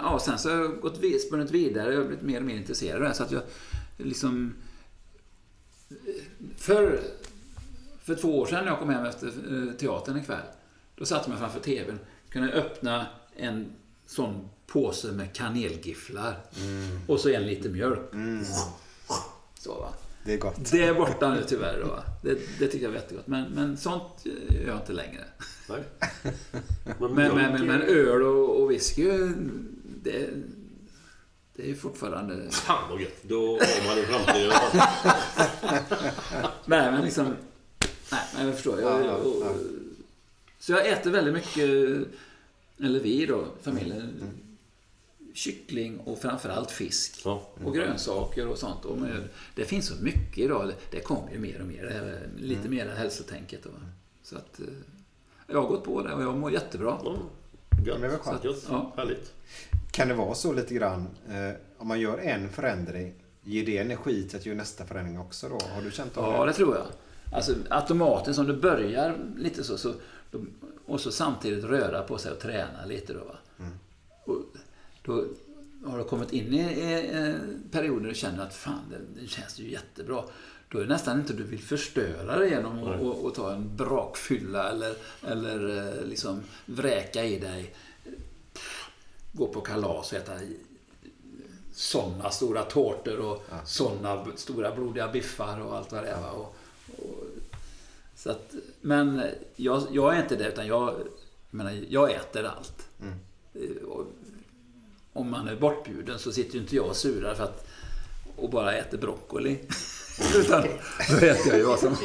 [0.02, 1.92] Ja, sen så har jag gått spunnit vidare.
[1.92, 3.14] Jag har blivit mer och mer intresserad av det här.
[3.14, 3.42] Så att jag
[3.96, 4.54] liksom...
[6.56, 7.00] För,
[8.02, 10.46] för två år sedan när jag kom hem efter eh, teatern en kväll.
[10.96, 11.98] Då satte mig framför TVn.
[12.28, 13.72] Kunde öppna en
[14.06, 16.40] sån påse med kanelgifflar.
[17.06, 18.10] Och så en liter mjölk.
[19.58, 19.94] Så va.
[20.24, 20.70] Det är gott.
[20.72, 21.80] Det är borta nu tyvärr.
[21.80, 22.02] Då, va.
[22.22, 23.26] det, det tycker jag är jättegott.
[23.26, 25.24] Men, men sånt gör jag inte längre.
[26.98, 29.08] Men, men, men, men öl och, och whisky,
[30.04, 30.30] det,
[31.56, 32.50] det är ju fortfarande...
[32.50, 33.22] Fan vad gött.
[33.22, 34.52] Då har man en framtid.
[36.64, 37.36] Nej, men liksom...
[38.12, 38.80] Nej, men jag förstår.
[38.80, 39.56] Jag, Ja, ja, och.
[40.58, 41.68] Så jag äter väldigt mycket,
[42.78, 44.22] eller vi då, familjen,
[45.34, 47.20] kyckling och framförallt fisk.
[47.24, 47.48] Ja.
[47.64, 48.84] Och grönsaker och sånt.
[48.84, 50.72] Och med, det finns så mycket idag.
[50.90, 52.20] Det, kommer ju mer och mer.
[52.38, 53.62] Lite mer hälsotänket.
[53.62, 53.70] Då.
[54.22, 54.66] Så att, eh,
[55.46, 56.98] jag har gått på det och jag mår jättebra.
[57.04, 57.16] Ja,
[57.86, 58.20] gött.
[58.20, 58.44] skönt.
[58.44, 58.66] Gött.
[58.68, 58.92] Ja.
[58.96, 59.32] Härligt.
[59.94, 64.28] Kan det vara så lite grann, eh, om man gör en förändring, ger det energi
[64.28, 65.58] till att göra nästa förändring också då?
[65.74, 66.86] Har du känt av Ja, det tror jag.
[67.32, 69.94] Alltså automatiskt om du börjar lite så, så
[70.86, 73.18] och så samtidigt röra på sig och träna lite då.
[73.18, 73.36] Va?
[74.24, 74.36] Och
[75.02, 75.24] då
[75.86, 77.34] har du kommit in i, i,
[77.70, 80.24] perioder du känner att fan, det, det känns ju jättebra.
[80.68, 83.76] Då är det nästan inte du vill förstöra det genom att och, och ta en
[83.76, 84.94] brakfylla eller,
[85.26, 87.74] eller eh, liksom vräka i dig.
[89.36, 90.32] Gå på kalas och äta
[91.72, 96.30] sådana stora tårtor och sådana stora blodiga biffar och allt vad det är.
[96.30, 96.56] Och,
[96.98, 97.24] och,
[98.16, 99.22] så att, men
[99.56, 101.06] jag, jag är inte det, utan jag, jag,
[101.50, 102.88] menar, jag äter allt.
[103.54, 104.06] Eh, Och,
[105.12, 107.66] om man är bortbjuden så sitter ju inte jag och surar för att
[108.36, 109.58] och bara äter broccoli.
[110.34, 110.62] utan
[111.10, 111.96] då äter jag ju vad som,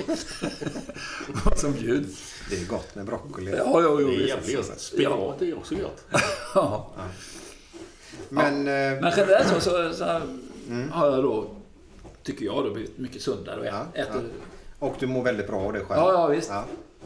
[1.46, 2.34] vad som bjuds.
[2.50, 3.52] Det är gott med broccoli.
[3.58, 4.80] Ja, jo, jo, Det är jävligt gött.
[4.80, 6.06] Spenat är också gött.
[6.56, 6.92] Ja.
[8.30, 10.04] Men, eh, Men generellt så, så, så
[10.92, 11.48] har jag då,
[12.24, 14.22] tycker jag, då blivit mycket sundare och Ja, äter.
[14.80, 16.00] och du mår väldigt bra av det själv?
[16.02, 16.52] Ja, ja, visst.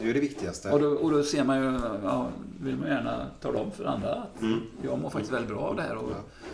[0.00, 0.70] det är det viktigaste.
[0.70, 2.28] Och då, och då ser man ju, ja,
[2.60, 4.42] vill man gärna tala om för andra att
[4.82, 5.96] jag mår faktiskt väldigt bra av det här.
[5.96, 6.10] Och,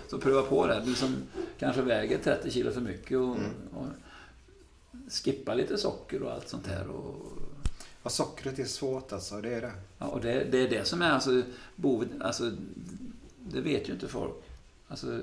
[0.08, 0.82] Så pröva på det.
[0.84, 1.16] Du som
[1.58, 3.30] kanske väger 30 kilo för mycket och,
[3.76, 3.86] och
[5.24, 6.88] skippa lite socker och allt sånt här.
[6.88, 7.32] Och,
[8.02, 9.72] Ja, sockret är svårt alltså, det är det.
[9.98, 11.42] ja, och det, det är det som är alltså,
[11.76, 12.52] boven, alltså,
[13.38, 14.34] det vet ju inte folk.
[14.88, 15.20] Alltså,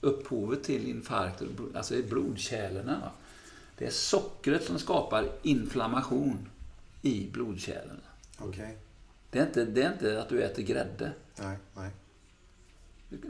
[0.00, 2.90] upphovet till infarkt, och blod- alltså är blodkärlen.
[3.78, 6.48] Det är sockret som skapar inflammation
[7.02, 8.00] i blodkärlen.
[8.38, 8.76] Okej.
[9.30, 11.12] Det är, inte, det är inte att du äter grädde.
[11.38, 11.90] Nej, nej.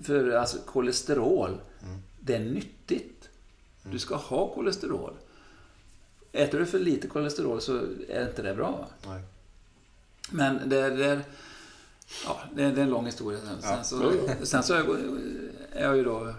[0.03, 1.61] För alltså kolesterol,
[2.21, 3.29] det är nyttigt.
[3.83, 5.15] Du ska ha kolesterol.
[6.33, 8.71] Äter du för lite kolesterol så är inte det bra.
[8.71, 8.87] va?
[9.07, 9.23] nej.
[10.31, 11.23] Men det, det, är,
[12.25, 13.41] ja, det, är, en lång historia.
[13.41, 14.13] Sen, sen, så,
[14.43, 14.97] sen så är jag,
[15.73, 16.35] är jag ju då...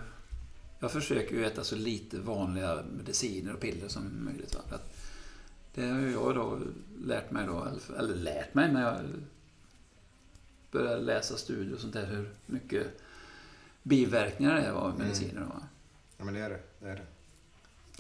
[0.80, 4.56] Jag försöker ju äta så lite vanliga mediciner och piller som möjligt.
[4.56, 4.62] Va?
[5.76, 6.60] Det har jag då
[7.06, 7.68] lärt mig då,
[8.00, 9.00] eller, lärt mig, men jag
[10.72, 12.88] började läsa studier och sånt där hur mycket
[13.84, 15.42] biverkningar det är av mediciner.
[15.42, 15.64] Va?
[16.18, 16.60] Ja, men det är det.
[16.80, 17.06] det, är det.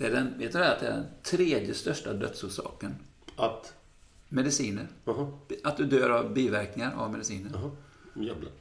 [0.02, 2.95] Det är den, vet du det, att det är den tredje största dödsorsaken.
[3.36, 3.74] Att?
[4.30, 4.88] Mediciner.
[5.06, 5.32] Jaha.
[5.64, 7.52] Att du dör av biverkningar av mediciner.
[7.54, 7.72] Jaha.
[8.14, 8.52] Jävlar.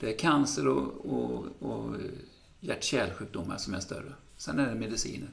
[0.00, 1.94] Det är cancer och, och, och
[2.60, 4.12] hjärt-kärlsjukdomar som är större.
[4.36, 5.28] Sen är det mediciner.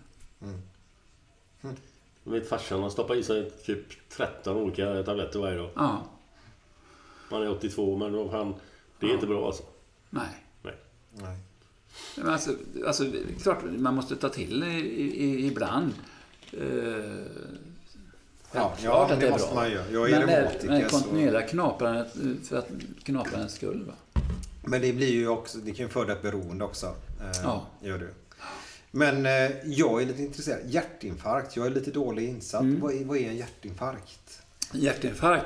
[2.24, 5.70] Jag vet farsan han stoppar i sig typ 13 olika tabletter varje dag.
[5.76, 6.06] Ja,
[7.30, 8.56] Han är 82 men då han,
[9.00, 9.64] det är inte bra alltså.
[10.10, 10.46] nej.
[10.64, 10.76] Nej.
[11.12, 11.38] Nej.
[12.18, 12.56] Men alltså,
[12.88, 13.06] alltså,
[13.44, 14.68] klart man måste ta till i,
[15.24, 15.94] i, ibland.
[16.52, 16.60] Eh,
[18.58, 19.56] Ja, ja, att det det är måste bra.
[19.56, 19.84] man göra.
[19.92, 22.68] Jag är men det men så- kontinuerliga knaprandet eh, för att
[23.04, 23.84] knaprandets skull.
[23.88, 24.22] Va?
[24.64, 26.86] Men det blir ju också, det kan ju föda ett beroende också.
[26.86, 27.66] Eh, Ja.
[27.82, 28.14] Gör du.
[28.92, 30.60] Men eh, jag är lite intresserad.
[30.66, 31.56] Hjärtinfarkt.
[31.56, 32.62] Jag är lite dålig insatt.
[32.62, 32.80] Mm.
[32.82, 34.42] Vad, är, vad är en hjärtinfarkt?
[34.72, 35.46] Hjärtinfarkt.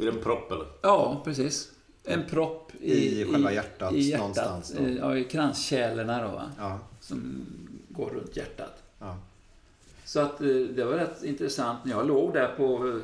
[0.00, 0.66] Är det en propp eller?
[0.82, 1.68] Ja, precis.
[2.04, 4.88] En propp i, I själva hjärtat i hjärtat någonstans då?
[4.88, 6.28] Ja, i kranskärlorna då.
[6.28, 6.52] Va?
[6.58, 6.80] Ja.
[7.00, 7.46] Som
[7.88, 8.82] går runt hjärtat.
[8.98, 9.18] Ja.
[10.04, 13.00] Så att eh, det var rätt intressant när jag låg där på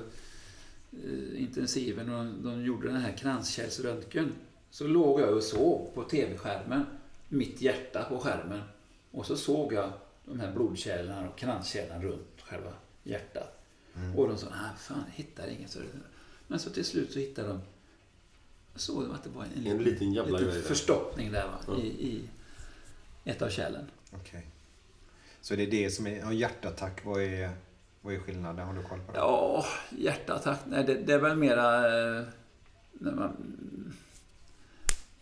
[0.93, 4.33] eh, intensiven och de gjorde den här kranskärlsröntgen.
[4.71, 6.87] Så låg jag och såg på tv-skärmen,
[7.29, 8.61] mitt hjärta på skärmen.
[9.11, 9.93] Och så såg jag
[10.25, 12.73] de här blodkärlen och kranskärlen runt själva
[13.03, 13.61] hjärtat.
[14.17, 15.77] Och de sa, nej fan, hittar inget.
[16.47, 17.61] Men så till slut så hittade de,
[18.81, 22.23] jag såg att det var en, En liten jävla liten förstoppning där va, i, i,
[23.25, 23.91] ett av kärlen.
[24.13, 24.47] Okej.
[25.41, 26.19] Så det är det som är...
[26.19, 27.51] Ja, hjärtattack, vad är,
[28.01, 28.67] vad är skillnaden?
[28.67, 29.19] Har du koll på det?
[29.19, 29.65] Ja,
[29.99, 30.59] hjärtattack.
[30.67, 31.77] Nej, det, det är väl mera...
[31.77, 32.25] Eh,
[32.93, 33.33] när man,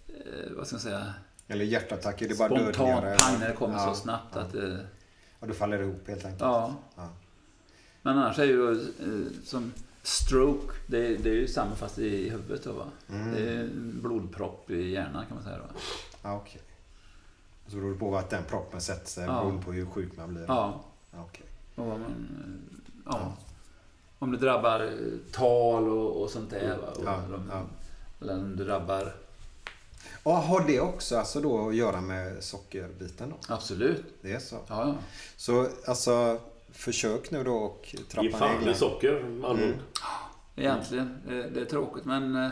[0.09, 1.15] eh, vad ska man säga?
[1.49, 3.17] Eller hjärtattack, är det bara Spontant dödligare?
[3.19, 4.41] pang när det kommer Ja, så snabbt ja.
[4.41, 4.55] att...
[4.55, 4.77] Eh,
[5.41, 6.41] Ja, du faller ihop helt enkelt.
[6.41, 6.75] ja.
[6.97, 7.09] Ja.
[8.03, 8.81] Men annars är ju då,
[9.45, 9.73] som
[10.09, 12.85] stroke, det, det är ju samma fast i huvudet då va?
[13.09, 13.33] Mm.
[13.35, 15.65] Det är en blodpropp i hjärnan kan man säga då.
[16.23, 16.61] Ja, okej.
[17.67, 19.33] Så beror det på att den proppen sätter sig Ja.
[19.33, 20.45] beroende på hur sjuk man blir?
[20.49, 20.81] Ja.
[21.11, 21.47] Ja, okej.
[21.75, 23.33] Och man, eh, ja.
[24.19, 26.77] Om det drabbar eh, tal och, och sånt där.
[26.77, 26.89] Va?
[26.97, 27.63] Och, Ja, om- ja.
[28.21, 29.15] eller om det drabbar...
[30.23, 33.55] Och har det också alltså då att göra med sockerbiten då?
[33.55, 34.05] Absolut.
[34.23, 34.57] Det är så?
[34.69, 34.95] Ja, ja.
[35.37, 36.41] Så alltså,
[36.73, 38.77] försök nu då och Ge trappa fan ner i Glenn.
[38.77, 39.75] socker, med andra ord.
[40.57, 41.19] Egentligen.
[41.29, 42.51] Det, det är tråkigt men eh,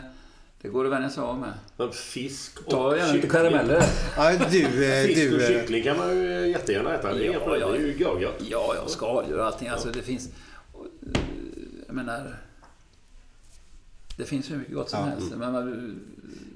[0.61, 1.53] det går att vänja sig av med.
[1.77, 3.83] Men fisk och Ta gärna lite karameller.
[4.17, 7.13] Ja, du, eh, Fisk du, och eh, kyckling kan man ju jättegärna äta.
[7.13, 7.39] Det Ja.
[7.55, 8.41] Det är ju görgött.
[8.49, 9.67] Ja, ja, skaldjur och allting.
[9.67, 10.27] Alltså det finns...
[11.13, 11.21] eh,
[11.87, 12.35] Jag menar...
[14.17, 15.05] Det finns hur mycket gott som Ja.
[15.05, 15.31] helst.
[15.35, 15.99] Men man,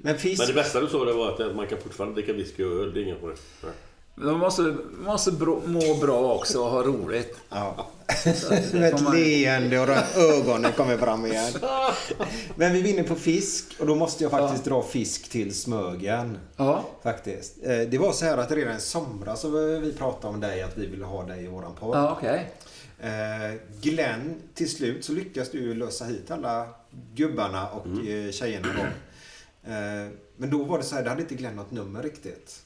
[0.01, 0.39] men fisk...
[0.39, 2.93] Men det bästa du sa det var att man kan fortfarande dricka whisky och öl.
[2.93, 3.37] Det är inga problem.
[4.15, 7.37] Man måste, måste bro, må bra också och ha roligt.
[7.49, 7.87] Ja.
[8.73, 9.87] Ett man- leende och
[10.17, 11.53] ögonen kommer fram igen.
[12.55, 16.37] Men vi vinner på fisk och då måste jag faktiskt dra fisk till Smögen.
[16.57, 16.83] Ja.
[17.03, 17.57] Faktiskt.
[17.63, 19.49] Eh, Det var så här att redan i somras så
[19.79, 21.97] vi pratade om dig, att vi ville ha dig i våran podd.
[21.97, 22.51] Ja, okej.
[22.99, 26.67] Eh, Glenn, till slut så lyckas du lösa hit alla
[27.15, 28.31] gubbarna och mm.
[28.31, 28.81] tjejerna då.
[29.71, 32.61] Eh, men då var det så här, det hade inte Glenn något nummer riktigt.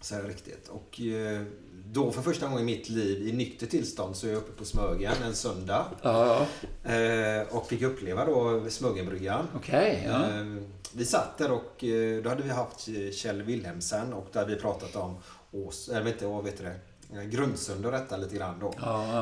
[0.00, 0.68] Så här riktigt.
[0.68, 1.42] Och eh,
[1.84, 4.64] då för första gången i mitt liv i nykter tillstånd så är jag uppe på
[4.64, 5.86] Smögen en söndag.
[6.02, 6.46] Ja,
[6.82, 6.92] ja.
[6.92, 9.48] Eh, och fick uppleva då Smögenbryggan.
[9.56, 10.24] Okej, ja.
[10.24, 10.46] Eh,
[10.92, 11.84] vi satt där och
[12.22, 15.16] då hade vi haft Kjell Wilhelmsen och där vi pratat om
[15.50, 16.74] Ås, eller inte, vad vet det?
[17.24, 18.72] Grundsund och detta lite grann då.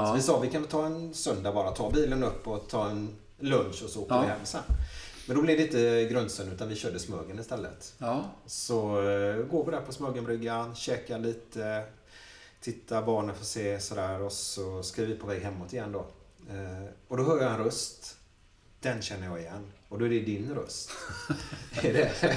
[0.06, 3.16] Så vi sa vi kan ta en söndag bara, ta bilen upp och ta en
[3.38, 4.60] lunch och så åker vi hem sen.
[5.26, 7.94] Men då blev det inte Grundsund utan vi körde Smögen istället.
[7.98, 8.30] Ja.
[8.46, 11.84] Så eh, går vi där på Smögenbryggan, käkar lite,
[12.60, 16.06] tittar barnen får se sådär och så ska vi på väg hemåt igen då.
[16.50, 18.16] Eh, och då hör jag en röst.
[18.80, 19.72] Den känner jag igen.
[19.88, 20.90] Och då är det din röst.
[21.82, 22.36] är det?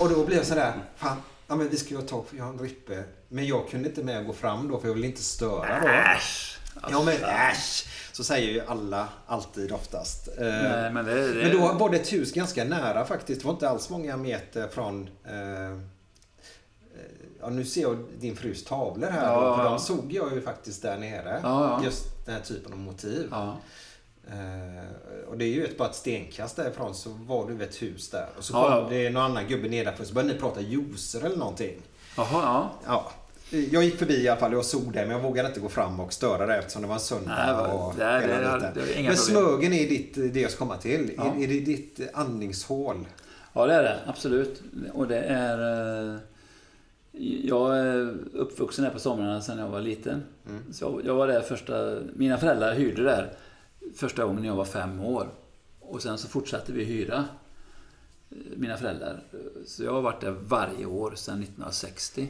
[0.00, 2.58] Och då blir jag sådär, fan, ja men vi ska ju ta, jag har en
[2.58, 3.04] rippe.
[3.28, 5.88] Men jag kunde inte med gå fram då för jag ville inte störa då.
[5.88, 6.58] Äsch!
[6.90, 7.86] Ja men äsch!
[8.12, 10.28] Så säger ju alla alltid oftast.
[10.28, 13.40] Eh, Nej, men det, det, men då var det ett hus ganska nära faktiskt.
[13.40, 15.08] Det var inte alls många meter från...
[15.24, 15.76] Eh, eh,
[17.40, 19.32] ja, nu ser jag din frus tavlor här.
[19.32, 19.70] Ja, då, för ja.
[19.70, 21.40] de såg jag ju faktiskt där nere.
[21.42, 21.80] Ja.
[21.84, 23.32] Just den här typen av motiv.
[24.30, 28.10] Eh, och det är ju ett, bara ett stenkast därifrån så var det ett hus
[28.10, 28.28] där.
[28.38, 31.82] Och så kom det någon annan gubbe nedanför så började ni prata juicer eller någonting.
[32.16, 33.10] Jaha, ja.
[33.50, 33.58] Ja.
[33.72, 36.00] Jag gick förbi i alla fall, jag såg det men jag vågade inte gå fram
[36.00, 37.34] och störa det eftersom det var en söndag.
[37.62, 39.16] Nej, och det hela det det är inga men.
[39.16, 41.10] Smögen är ditt, det jag ska komma till.
[41.16, 41.34] Ja.
[41.34, 43.06] Är, är det ditt andningshål?
[43.52, 43.98] Ja, det är det.
[44.06, 44.62] Absolut.
[44.92, 45.58] Och det är...
[46.14, 46.18] eh,
[47.44, 50.22] Jag är uppvuxen här på somrarna sedan jag var liten.
[50.72, 51.98] Så jag, jag var där första...
[52.14, 53.32] Mina föräldrar hyrde där
[53.96, 55.28] första gången när jag var fem år.
[55.80, 57.24] Och sen så fortsatte vi hyra,
[58.30, 59.22] eh, mina föräldrar.
[59.66, 62.28] Så jag har varit där varje år sedan 1960.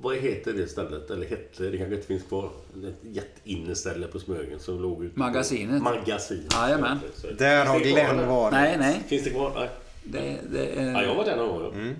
[0.00, 1.10] Vad heter det stället?
[1.10, 2.50] Eller hette, det kanske inte finns kvar.
[2.84, 5.20] Ett jätteinneställe på Smögen som låg ute på...
[5.20, 5.82] Magasinet.
[5.82, 6.52] Magasinet.
[6.52, 6.98] Jajamän.
[7.38, 8.52] Där har Glenn varit.
[8.52, 9.02] Nej, nej.
[9.06, 9.52] Finns det kvar?
[9.56, 9.68] Nej.
[10.04, 10.82] Det, det.
[10.82, 11.72] Ja, jag var där någon gång.
[11.72, 11.78] ja.
[11.78, 11.96] Mm.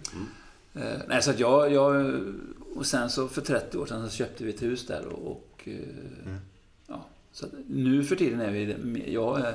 [0.74, 2.14] Eh, nej, så att jag, jag...
[2.74, 5.30] Och sen så för 30 år sedan så köpte vi ett hus där och...
[5.30, 6.34] och eh,
[6.86, 9.12] ja, så att nu för tiden är vi...
[9.12, 9.55] Jag är,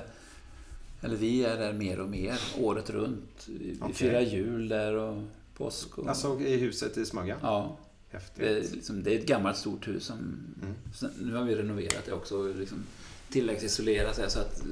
[1.01, 3.47] eller vi är där mer och mer, året runt.
[3.47, 3.93] Vi, vi Okej.
[3.93, 5.23] firar jul där och
[5.57, 6.07] påsk och...
[6.07, 7.37] Alltså i huset i Smögen?
[7.41, 7.77] ja.
[8.13, 8.35] Häftigt.
[8.35, 10.17] Det är, liksom, det är ett gammalt stort hus som...
[10.61, 10.73] Mm.
[10.95, 12.77] sen- Nu har vi renoverat det också och liksom
[13.29, 14.63] tilläggsisolerat det så att...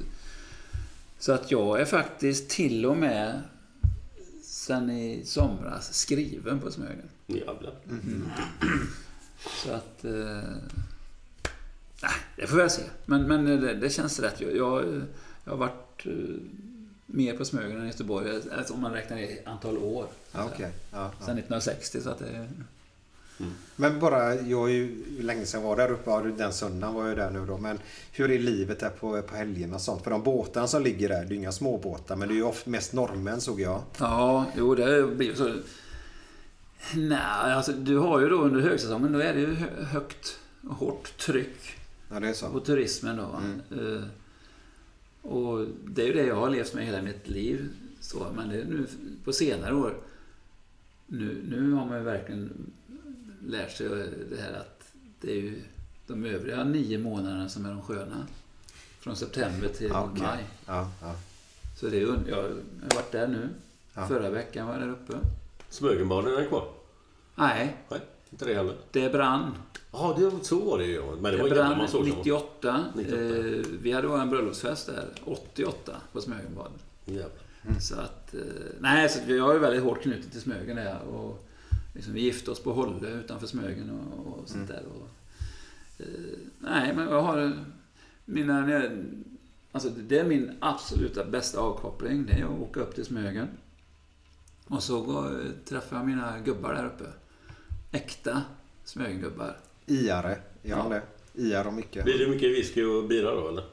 [1.18, 3.40] Så att jag är faktiskt till och med
[4.42, 7.08] sen i somras skriven på Smögen.
[7.26, 7.74] Jävlar.
[9.64, 10.04] Så att...
[10.04, 10.42] Eh,
[12.02, 12.82] nej, det får väl se.
[13.06, 14.40] Men, men det, det känns rätt.
[14.40, 15.02] Jag, jag,
[15.44, 16.12] jag har varit eh,
[17.06, 20.06] mer på Smögen än i Göteborg, alltså om man räknar i antal år.
[20.32, 20.50] Ja,
[20.92, 21.12] ja.
[21.18, 22.48] Sen 1960, så att det...
[23.76, 27.08] Men bara, jag är ju länge sedan jag var där uppe, ja, den söndagen var
[27.08, 27.58] jag där nu då.
[27.58, 27.78] Men
[28.12, 30.02] hur är livet där på, på helgerna och sånt?
[30.04, 32.42] För de båtarna som ligger där, det är inga små båtar men det är ju
[32.42, 33.82] ofta mest norrmän såg jag.
[33.98, 35.54] Ja, jo det blir så.
[36.96, 37.18] Nej,
[37.52, 40.38] alltså du har ju då under högsäsongen, då är det ju hö- högt
[40.68, 41.76] hårt tryck
[42.12, 42.48] Ja, det är så.
[42.48, 43.22] på turismen då.
[43.22, 43.42] va.
[43.70, 44.02] Eh,
[45.22, 47.68] Och det är ju det jag har levt med hela mitt liv.
[48.00, 48.86] Så, men det är nu
[49.24, 49.94] på senare år,
[51.06, 52.50] nu, nu har man ju verkligen
[53.46, 53.88] lärt sig
[54.30, 54.82] det här att
[55.20, 55.62] det är ju
[56.06, 58.26] de övriga nio månaderna som är de sköna.
[59.00, 60.22] Från september till Okej.
[60.22, 60.44] maj.
[60.66, 61.14] Ja, ja.
[61.80, 62.50] Så det är, un- jag har
[62.94, 63.48] varit där nu.
[63.94, 64.08] Ja.
[64.08, 65.12] Förra veckan var jag där uppe.
[65.68, 66.68] Smögenbaden är kvar?
[67.34, 68.74] Nej, Nej, inte det heller.
[68.90, 69.54] det brann.
[69.92, 71.02] Ja, det, så var det ju.
[71.02, 72.10] Men det Det var man brann såg det.
[72.16, 72.84] 98.
[72.96, 73.22] 98.
[73.22, 76.72] Eh, vi hade vår bröllopsfest där 88 på Smögenbaden.
[77.04, 77.30] Jävlar.
[77.80, 78.40] Så att, eh,
[78.80, 81.00] nej, så vi har ju väldigt hårt knutet till Smögen där.
[81.02, 81.46] Och
[81.92, 84.82] liksom, vi gifte oss på Hålle utanför Smögen och, och sånt där.
[84.94, 85.08] Och,
[85.98, 86.06] eh,
[86.58, 87.64] nej, men jag har
[88.24, 88.82] mina...
[89.72, 92.26] Alltså det är min absoluta bästa avkoppling.
[92.26, 93.48] Det är att åka upp till Smögen.
[94.64, 97.04] Och så går, träffar jag mina gubbar där uppe.
[97.92, 98.42] Äkta
[98.84, 99.56] Smögengubbar.
[99.86, 101.00] Iare, gör de Ja.
[101.34, 101.42] det?
[101.42, 102.04] Iar och mycket.
[102.04, 103.64] Blir det mycket whisky och bira då, eller?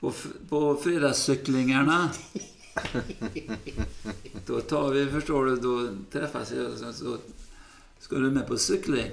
[0.00, 0.12] På,
[0.48, 2.10] på fredagscyklingarna
[4.46, 7.18] Då tar vi, förstår du, då träffas vi och så,
[7.98, 9.10] Ska du med på cykling?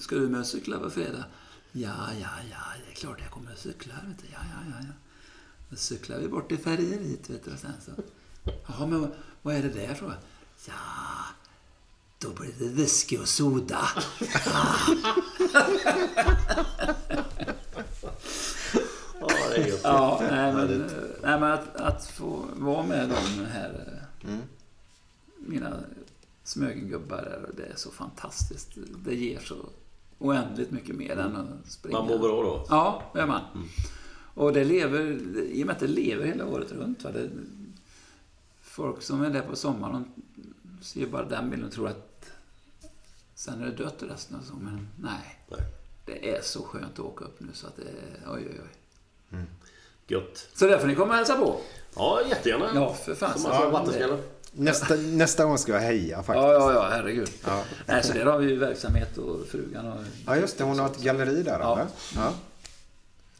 [0.00, 1.24] Ska du med och cykla på fredag?
[1.72, 2.56] Ja, ja, ja,
[2.86, 3.94] det är klart jag kommer att cykla.
[4.08, 4.24] Vet du.
[4.32, 4.92] Ja, ja, ja, ja.
[5.70, 7.50] Då cyklar vi bort till färjeriet, vet du.
[7.52, 7.90] Och sen så...
[8.66, 9.10] Jaha, men
[9.42, 10.12] vad- är det där så?
[10.66, 10.72] Ja,
[12.18, 13.88] då blir det whisky och soda.
[19.20, 19.78] Ja, det är.
[19.82, 20.90] Ja, nej, men, eh,
[21.22, 24.36] nej, men att, att få vara med de här eh,
[25.38, 25.76] mina
[26.44, 28.68] Smögengubbar där, och det är så fantastiskt.
[29.04, 29.56] Det ger så
[30.18, 31.98] oändligt mycket mer än att springa.
[31.98, 32.66] Man mår bra då?
[32.68, 33.40] Ja, det gör man.
[34.34, 35.00] Och det lever,
[35.36, 37.04] i och med att det lever hela året runt.
[37.04, 37.10] Va?
[37.10, 37.30] Det,
[38.62, 40.04] folk som är där på sommaren
[40.62, 42.30] de ser bara den bilden och tror att
[43.34, 44.88] sen är det dött resten av sommaren.
[44.96, 45.38] Nej.
[45.50, 45.60] Nej.
[46.06, 48.70] Det är så skönt att åka upp nu så att det är, oj, oj, oj.
[50.10, 50.48] Gött.
[50.54, 51.60] Så där får ni komma och hälsa på.
[51.96, 52.70] Ja, jättegärna.
[52.74, 53.32] Ja, för fan.
[53.38, 54.18] Som massa vattenskallar.
[54.52, 56.42] Nästa, nästa gång ska jag heja faktiskt.
[56.44, 57.30] Ja, ja, ja, herregud.
[57.46, 57.64] Ja.
[57.86, 59.98] Nej, så där har vi ju verksamhet och frugan och...
[60.26, 60.64] Ja, just det.
[60.64, 61.86] Hon har ett galleri där, Ja.
[62.14, 62.32] Ja.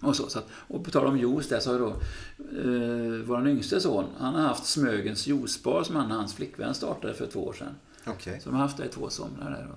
[0.03, 3.25] Och, så, så att, och på tal om juice där så har ju då eh,
[3.27, 7.27] vår yngste son, han har haft Smögens juicebar som han och hans flickvän startade för
[7.27, 7.75] två år sedan.
[8.07, 8.41] Okej.
[8.43, 9.69] Så de har haft det i två somrar där.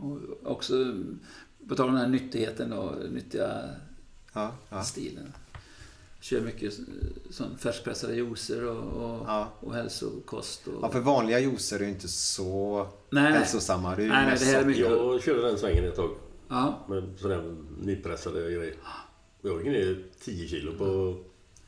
[0.00, 0.74] Och, och också
[1.68, 3.50] på tal om den här nyttigheten och nyttiga
[4.32, 4.82] Ja, ja.
[4.82, 5.32] stilen.
[6.20, 6.84] Kör mycket eh,
[7.30, 9.48] sån färskpressade juicer och, och, Ja.
[9.60, 10.66] och hälsokost.
[10.66, 13.96] Och, ja, för vanliga juicer är ju inte så Nej, hälsosamma.
[13.96, 16.10] Det är Nej, nej, det här är mycket- Jag körde den svängen ett tag.
[16.48, 16.86] ja.
[16.88, 18.74] Med sådär nypressade grejer.
[19.42, 21.16] Jag gick ner 10 kilo på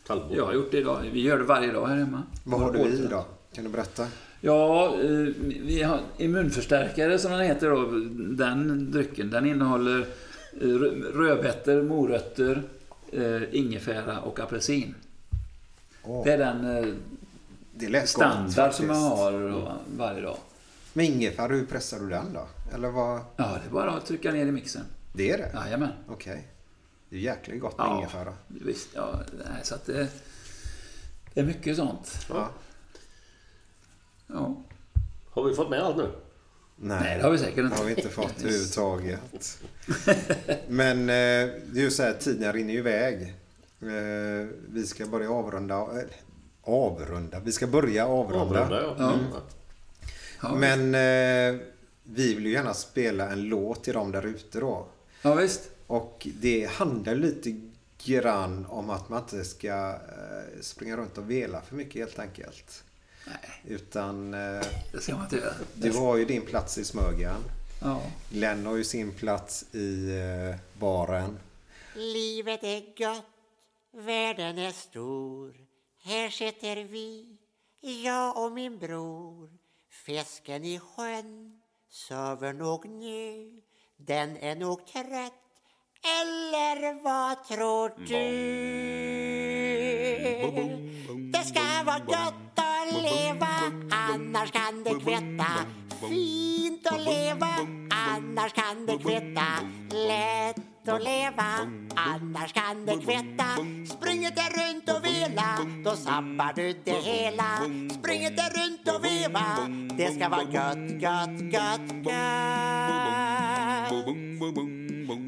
[0.03, 0.37] ett halvår.
[0.37, 1.11] Jag har gjort det idag.
[1.13, 2.23] Vi gör det varje dag här hemma.
[2.45, 3.25] Vad har du i då?
[3.53, 4.07] Kan du berätta?
[4.41, 5.11] Ja, eh,
[5.65, 7.83] vi har immunförstärkare som den heter då.
[8.45, 9.99] Den drycken, den innehåller
[10.61, 12.63] eh, rö- rödbetor, morötter,
[13.13, 14.95] eh, ingefära och apelsin.
[16.03, 16.95] Åh, Det är den eh,
[17.75, 20.37] det lät gott, standard som jag har då, varje dag.
[20.93, 22.47] Men ingefära, hur pressar du den då?
[22.75, 23.21] Eller vad?
[23.37, 24.83] Ja, det är bara att trycka ner i mixen.
[25.13, 25.53] Det är det?
[25.55, 25.93] Jajamän.
[26.09, 26.49] Okej.
[27.09, 28.35] Det är jäkligt gott med Ja, ingefära.
[28.49, 28.89] visst.
[28.95, 30.09] Ja, nej, så att det,
[31.35, 32.27] det är mycket sånt.
[32.29, 32.49] Ja.
[34.27, 34.57] Ja.
[35.31, 36.11] Har vi fått med allt nu?
[36.83, 37.77] Nej, det har vi säkert inte.
[37.77, 39.59] har vi inte fått överhuvudtaget.
[40.69, 43.35] Men eh, det är ju så här, tiden rinner ju iväg.
[43.81, 45.75] Eh, vi ska börja avrunda.
[45.75, 46.05] Eh,
[46.63, 47.41] avrunda?
[47.41, 48.65] Vi ska börja avrunda.
[48.65, 49.13] Avrunda, ja.
[49.13, 49.25] Mm.
[50.43, 51.61] Ja, Men eh,
[52.03, 54.87] vi vill ju gärna spela en låt till dem där ute då.
[55.23, 55.71] ja, visst.
[55.87, 57.61] Och det handlar lite
[58.05, 59.95] grann om att man inte ska
[60.61, 62.85] springa runt och vela för mycket helt enkelt.
[63.31, 64.63] Nej, Utan eh,
[64.93, 65.55] det ska man inte göra.
[65.75, 67.45] du har ju din plats i Smögen.
[67.83, 68.03] Ja.
[68.31, 71.39] Glenn har ju sin plats i eh, baren.
[71.95, 73.27] Livet är gott,
[74.07, 75.55] världen är stor.
[76.05, 77.37] Här sitter vi,
[78.05, 79.51] jag och min bror.
[80.07, 81.61] Fisken i sjön
[81.91, 83.61] sover nog nu.
[83.97, 85.33] Den är nog trött,
[86.03, 88.31] eller vad tror du?
[91.33, 92.50] Det ska vara gott
[93.01, 93.49] att leva,
[93.91, 95.47] annars kan det kvitta.
[96.09, 97.55] Fint att leva,
[97.91, 99.47] annars kan det kvitta.
[99.91, 103.45] Lätt att leva, annars kan det kvitta.
[103.97, 107.57] Spring inte runt och vela, då sabbar du det hela.
[107.91, 112.31] Spring inte runt och veva, det ska vara gött, gött, gött, gött.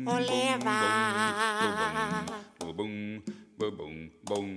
[0.07, 0.79] Och leva.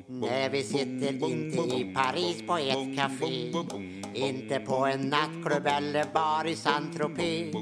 [0.08, 3.52] Nej, vi sitter inte i Paris på ett café.
[4.14, 7.56] Inte på en nattklubb eller bar i Saint-Tropez.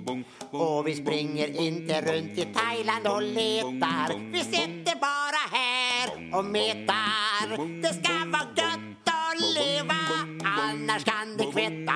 [0.51, 4.31] Och vi springer inte runt i Thailand och letar.
[4.31, 7.81] Vi sitter bara här och metar.
[7.81, 9.02] Det ska vara gött
[9.33, 9.95] att leva
[10.43, 11.93] Annars kan det kvitta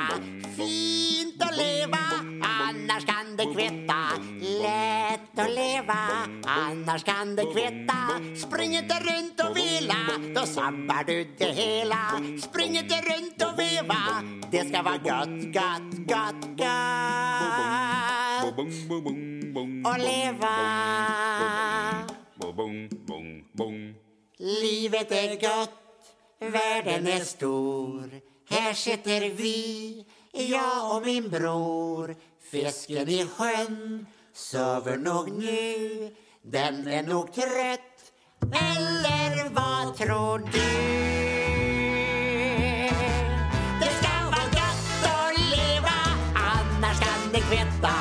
[0.57, 1.97] Fint att leva
[2.59, 3.95] Annars kan det kvitta.
[4.39, 5.97] Lätt att leva,
[6.43, 7.97] annars kan det kvitta.
[8.35, 9.95] Spring inte runt och vila,
[10.35, 11.97] då sabbar du det hela.
[12.41, 13.95] Spring inte runt och veva,
[14.51, 16.87] det ska vara gött, gött, gött, gött.
[19.85, 20.55] Och leva.
[24.37, 25.86] Livet är gött,
[26.39, 28.09] världen är stor.
[28.49, 32.15] Här sitter vi, jag och min bror.
[32.51, 36.15] Fisken i sjön sover nog nu.
[36.41, 38.11] Den är nog trött,
[38.41, 40.87] eller vad tror du?
[43.79, 45.97] Det ska vara gött att leva,
[46.33, 47.96] annars kan det kvitta.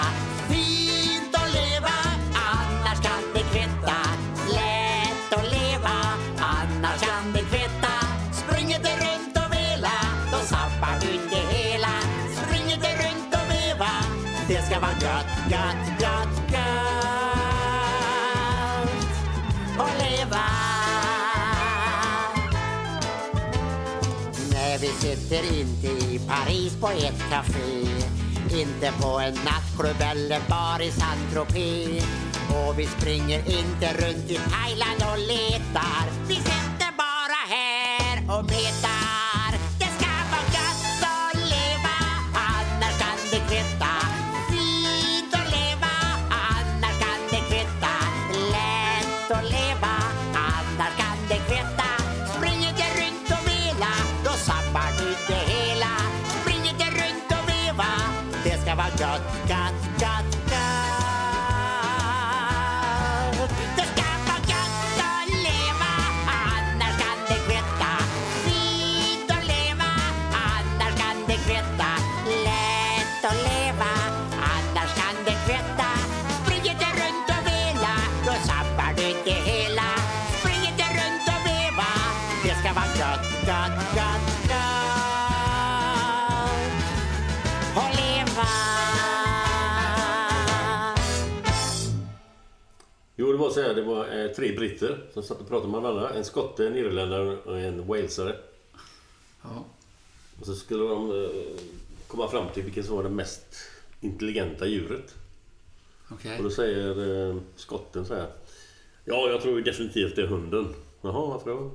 [25.29, 27.87] Sitter inte i Paris på ett café
[28.61, 32.05] Inte på en nattklubb eller bar i Saint-Tropez.
[32.51, 36.05] Och vi springer inte runt i Thailand och letar.
[36.29, 38.96] Vi sitter bara här och metar
[79.27, 79.91] det hela
[80.39, 81.91] Spring inte runt och veva,
[82.45, 85.07] det ska vara gött, gött, gött, gött
[87.77, 88.49] Och leva
[93.17, 93.75] Jo, det var så här.
[93.75, 96.11] Det var eh, tre britter som satt och pratade med varandra.
[96.11, 98.37] En skotte, en irländare och en walesare.
[99.43, 99.65] Ja.
[100.41, 101.31] Och så skulle de eh,
[102.07, 103.57] komma fram till vilket som var det mest
[104.01, 105.15] intelligenta djuret.
[106.11, 106.37] Okej.
[106.37, 108.29] Och då säger eh, skotten så här.
[109.09, 110.75] Ja, jag tror definitivt det är hunden.
[111.03, 111.71] Jaha, varför då?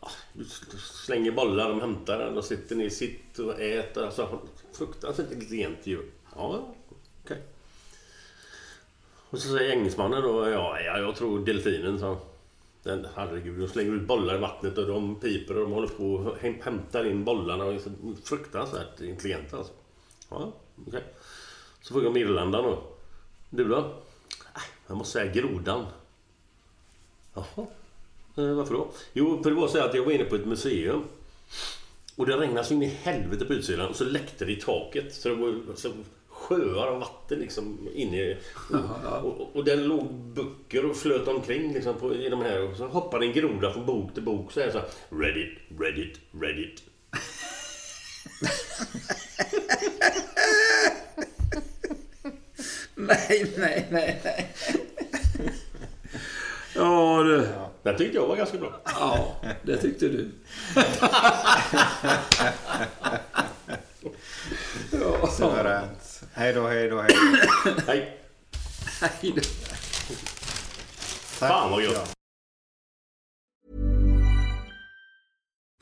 [0.00, 0.44] Ja, du
[0.78, 4.04] slänger bollar, de hämtar den och sitter ner sitt och äter.
[4.04, 4.38] Alltså,
[4.72, 6.10] fruktansvärt intelligent djur.
[6.36, 6.74] Ja,
[7.24, 7.42] okej.
[9.30, 12.18] Och så säger engelsmannen då, ja, ja jag tror delfinen, så.
[12.82, 16.14] Den, herregud, de slänger ut bollar i vattnet och de piper och de håller på
[16.14, 17.64] och hämtar in bollarna.
[17.64, 17.90] Och så
[18.24, 19.72] fruktansvärt intelligenta alltså.
[20.30, 20.52] Ja,
[20.86, 21.04] okej.
[21.80, 22.82] Så frågar de irländaren då.
[23.50, 23.78] Du då?
[23.78, 25.86] Äh, jag måste säga grodan.
[27.36, 27.66] Jaha.
[28.36, 28.88] Eh, varför då?
[29.12, 31.04] Jo, för det var så att jag var inne på ett museum.
[32.16, 35.14] Och det regnade så in i helvete på utsidan och så läckte det i taket.
[35.14, 35.92] Så det var så
[36.28, 38.36] sjöar av vatten liksom inne.
[39.22, 42.62] Och, och, och där låg böcker och flöt omkring liksom på, i de här.
[42.70, 44.88] Och så hoppade en groda från bok till bok så här så här.
[45.08, 46.82] Reddit, Reddit, Reddit.
[52.98, 54.54] Nej, nej, nej, nej.
[56.76, 57.48] Ja, det,
[57.82, 58.80] det tyckte jag var ganska bra.
[58.84, 60.30] Ja, det tyckte du.
[64.90, 65.26] ja.
[65.38, 66.22] Suveränt.
[66.34, 67.16] Hej då, hej då, hej
[67.64, 67.70] då.
[67.86, 68.18] Hej.
[69.00, 69.42] Hej då.
[71.38, 72.15] Fan vad gött.